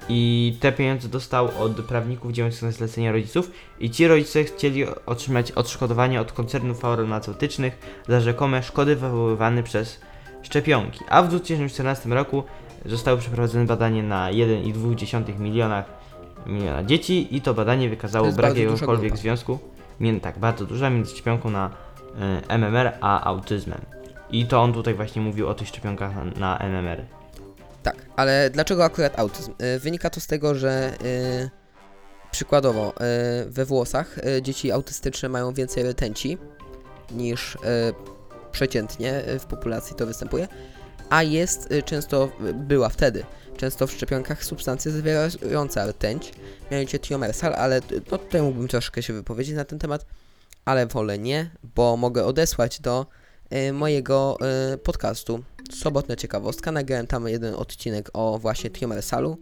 [0.10, 5.52] i te pieniądze dostał od prawników działających na zlecenie rodziców i ci rodzice chcieli otrzymać
[5.52, 10.02] odszkodowanie od koncernów farmaceutycznych za rzekome szkody wywoływane przez
[10.44, 11.00] szczepionki.
[11.10, 12.44] A w 2014 roku
[12.86, 15.86] zostało przeprowadzone badanie na 1,2 milionach
[16.46, 19.60] miliona dzieci i to badanie wykazało brak jakiegokolwiek związku
[20.00, 23.82] między, tak, bardzo duża między szczepionką na y, MMR a autyzmem.
[24.32, 27.19] I to on tutaj właśnie mówił o tych szczepionkach na, na MMR.
[27.94, 29.54] Tak, ale dlaczego akurat autyzm?
[29.76, 31.50] Y, Wynika to z tego, że y,
[32.32, 36.38] przykładowo y, we włosach dzieci autystyczne mają więcej retenci
[37.12, 37.58] niż
[38.52, 40.48] przeciętnie w populacji to występuje,
[41.10, 43.24] a jest często, była wtedy,
[43.58, 46.34] często w szczepionkach substancje zawierające rtęć,
[46.72, 47.82] mianowicie tiomersal, ale
[48.12, 50.06] no, tutaj mógłbym troszkę się wypowiedzieć na ten temat,
[50.66, 53.06] ale wolę nie, bo mogę odesłać do
[53.74, 54.38] mojego
[54.84, 56.72] podcastu Sobotna ciekawostka.
[56.72, 59.38] Nagrałem tam jeden odcinek o właśnie tiomersalu.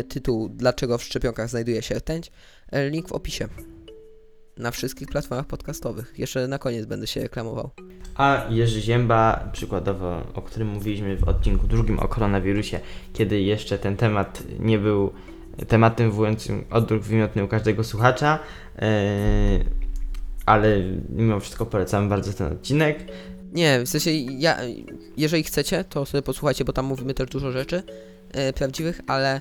[0.00, 2.32] Y, tytuł Dlaczego w szczepionkach znajduje się rtęć.
[2.74, 3.48] Y, link w opisie.
[4.56, 6.14] Na wszystkich platformach podcastowych.
[6.18, 7.70] Jeszcze na koniec będę się reklamował.
[8.14, 12.80] A Jerzy Zięba, przykładowo, o którym mówiliśmy w odcinku drugim o koronawirusie,
[13.12, 15.12] kiedy jeszcze ten temat nie był
[15.68, 18.38] tematem wywołującym odruch wymiotny u każdego słuchacza,
[18.78, 18.84] yy,
[20.46, 22.98] ale mimo wszystko polecam bardzo ten odcinek.
[23.52, 24.58] Nie, w sensie ja,
[25.16, 27.82] jeżeli chcecie, to sobie posłuchajcie, bo tam mówimy też dużo rzeczy
[28.32, 29.40] e, prawdziwych, ale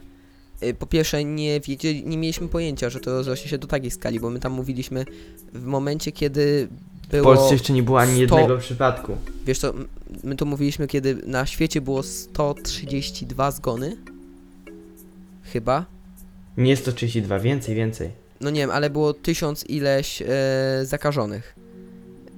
[0.61, 4.19] e, po pierwsze nie wiedzieli, nie mieliśmy pojęcia, że to rozrośnie się do takiej skali,
[4.19, 5.05] bo my tam mówiliśmy
[5.53, 6.67] w momencie, kiedy
[7.07, 7.23] W było...
[7.23, 9.17] Polsce jeszcze nie było ani 100 jednego przypadku.
[9.45, 9.87] Wiesz co, m-
[10.23, 13.97] my to mówiliśmy, kiedy na świecie było 132 zgony.
[15.43, 15.85] Chyba.
[16.57, 18.09] Nie jest to 32, więcej, więcej.
[18.41, 20.25] No nie wiem, ale było tysiąc ileś e,
[20.83, 21.55] zakażonych.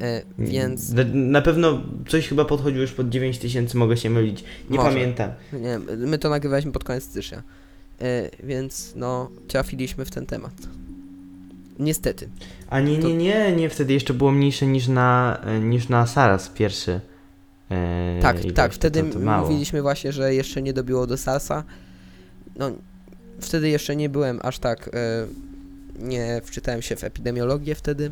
[0.02, 4.43] E, więc, Na, pewno coś chyba podchodziło już pod 9 tysięcy, mogę się mylić.
[4.70, 4.89] Nie Może.
[4.89, 5.32] pamiętam.
[5.54, 7.43] nie wiem, my to nagrywaliśmy pod koniec stycznia.
[8.02, 10.54] E, więc no, trafiliśmy w ten temat.
[11.80, 12.30] Niestety.
[12.70, 16.08] A nie, To- nie, nie, nie, wtedy jeszcze było mniejsze niż na, e, niż na
[16.08, 17.00] SARS pierwszy.
[17.72, 21.64] E, Tak, tak, wtedy to, to mówiliśmy właśnie, że jeszcze nie dobiło do SARS-a.
[22.56, 22.72] No,
[23.41, 25.28] wtedy jeszcze nie byłem aż tak, e,
[26.00, 28.12] nie wczytałem się w epidemiologię wtedy.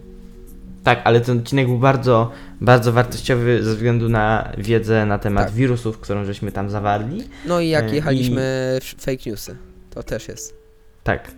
[0.88, 2.32] Tak, ale ten odcinek był bardzo,
[2.62, 5.54] bardzo wartościowy ze względu na wiedzę na temat Tak.
[5.56, 7.24] wirusów, którą żeśmy tam zawarli.
[7.46, 8.42] No i jak E, jechaliśmy
[8.82, 9.56] w fake newsy,
[9.90, 10.56] to też jest.
[11.04, 11.32] Tak.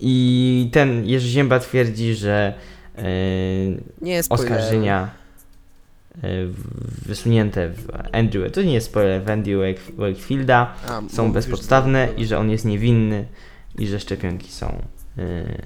[0.00, 2.54] I ten Jerzy Zięba twierdzi, że
[2.98, 3.02] e,
[4.02, 5.10] Nie jest oskarżenia
[6.22, 11.22] e, w- wysunięte w Andrew, to nie jest spoiler, w Andrew Wake- Wakefielda A, są
[11.22, 13.24] mówisz, bezpodstawne i że on jest niewinny
[13.78, 14.82] i że szczepionki są,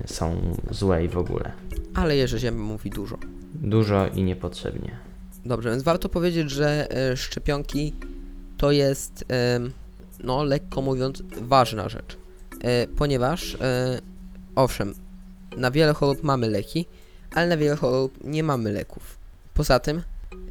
[0.07, 1.53] są złe i w ogóle.
[1.95, 3.19] Ale Jerzy Zięba mówi dużo.
[3.55, 4.97] Dużo i niepotrzebnie.
[5.45, 7.93] Dobrze, więc warto powiedzieć, że e, szczepionki
[8.59, 9.73] to jest, em,
[10.21, 12.17] no lekko mówiąc, ważna rzecz.
[12.61, 14.01] E, ponieważ, e,
[14.55, 14.95] owszem,
[15.57, 16.87] na wiele chorób mamy leki,
[17.35, 19.19] ale na wiele chorób nie mamy leków.
[19.55, 20.03] Poza tym,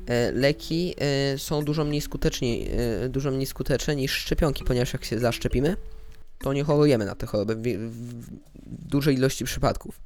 [0.08, 2.68] E, leki e, są dużo mniej, skuteczni,
[3.06, 5.76] e, dużo mniej skuteczne niż szczepionki, ponieważ jak się zaszczepimy,
[6.44, 10.02] to nie chorujemy na tę chorobę w, w, w dużej ilości przypadków.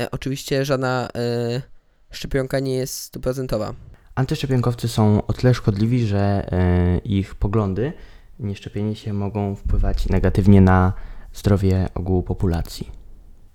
[0.00, 1.62] E, oczywiście żadna e,
[2.10, 3.74] szczepionka nie jest stuprocentowa.
[4.14, 7.92] Antyszczepionkowcy są o tyle szkodliwi, że e, ich poglądy,
[8.38, 10.92] nieszczepienie się mogą wpływać negatywnie na
[11.32, 12.90] zdrowie ogółu populacji.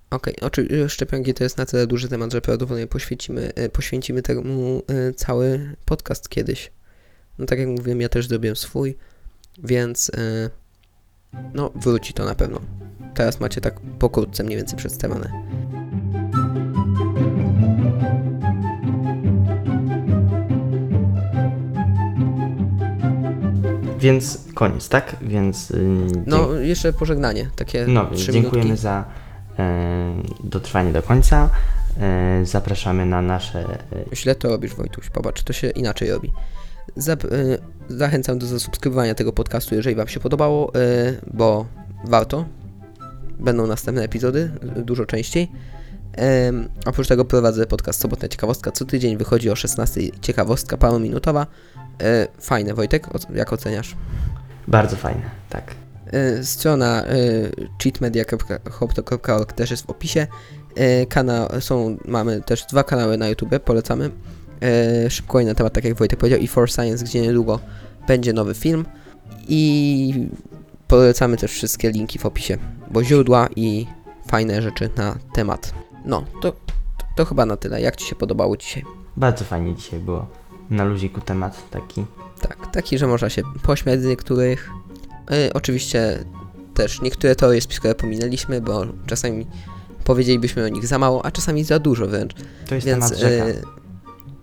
[0.09, 4.82] Okej, oczywiście szczepionki to jest na tyle duży temat, że prawdopodobnie poświęcimy, e, poświęcimy temu
[4.88, 6.71] e, cały podcast kiedyś.
[7.38, 8.97] No tak jak mówiłem, ja też zrobiłem swój,
[9.63, 10.49] więc e,
[11.53, 12.59] no wróci to na pewno.
[13.13, 15.29] Teraz macie tak pokrótce mniej więcej przedstawione.
[23.99, 25.15] Więc koniec, tak?
[25.21, 28.81] Więc y, No jeszcze pożegnanie, takie No, więc dziękujemy minutki.
[28.84, 29.05] za
[29.59, 30.13] e,
[30.43, 31.49] dotrwanie do końca.
[32.01, 33.59] E, zapraszamy na nasze.
[34.11, 35.09] E, Źle to robisz, Wojtuś.
[35.09, 36.31] Popatrz, to się inaczej robi.
[36.97, 37.57] Y,
[37.89, 41.65] zachęcam do zasubskrybowania tego podcastu, jeżeli Wam się podobało, y, bo
[42.05, 42.45] warto.
[43.39, 45.51] Będą następne epizody, y, dużo częściej.
[46.86, 48.71] Oprócz tego prowadzę podcast Sobotna Ciekawostka.
[48.71, 51.47] Co tydzień wychodzi o 16 ciekawostka parominutowa.
[52.39, 53.95] Fajne, Wojtek, jak oceniasz?
[54.67, 55.75] bardzo fajne, tak.
[56.43, 57.03] Strona
[57.84, 60.27] cheatmedia.hop.org też jest w opisie.
[61.09, 64.11] Kanał, są, mamy też dwa kanały na YouTube, polecamy.
[65.05, 67.59] Y, Szybko i na temat, tak jak Wojtek powiedział, i For Science, gdzie niedługo
[68.07, 68.86] będzie nowy film.
[69.47, 70.28] I
[70.88, 72.57] polecamy też wszystkie linki w opisie,
[72.91, 73.88] bo źródła i
[74.28, 75.74] fajne rzeczy na temat.
[76.05, 76.57] No, to, to,
[77.16, 77.82] to chyba na tyle.
[77.82, 78.84] Jak Ci się podobało dzisiaj?
[79.18, 80.28] Bardzo fajnie dzisiaj było.
[80.70, 82.05] Na luziku temat taki.
[82.41, 84.70] Tak, taki, że można się pośmiać z niektórych.
[85.32, 86.24] Y, oczywiście
[86.74, 89.47] też niektóre teorie spiskowe pominęliśmy, bo czasami
[90.03, 92.34] powiedzielibyśmy o nich za mało, a czasami za dużo wręcz.
[92.68, 93.47] To jest Więc temat rzeka.
[93.47, 93.61] y,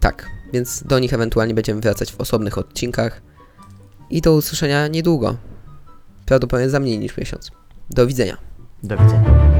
[0.01, 3.22] tak, więc do nich ewentualnie będziemy wracać w osobnych odcinkach.
[4.11, 5.36] I do usłyszenia niedługo.
[6.26, 7.51] Prawdopodobnie za mniej niż miesiąc.
[7.90, 8.36] Do widzenia.
[8.82, 9.60] Do widzenia.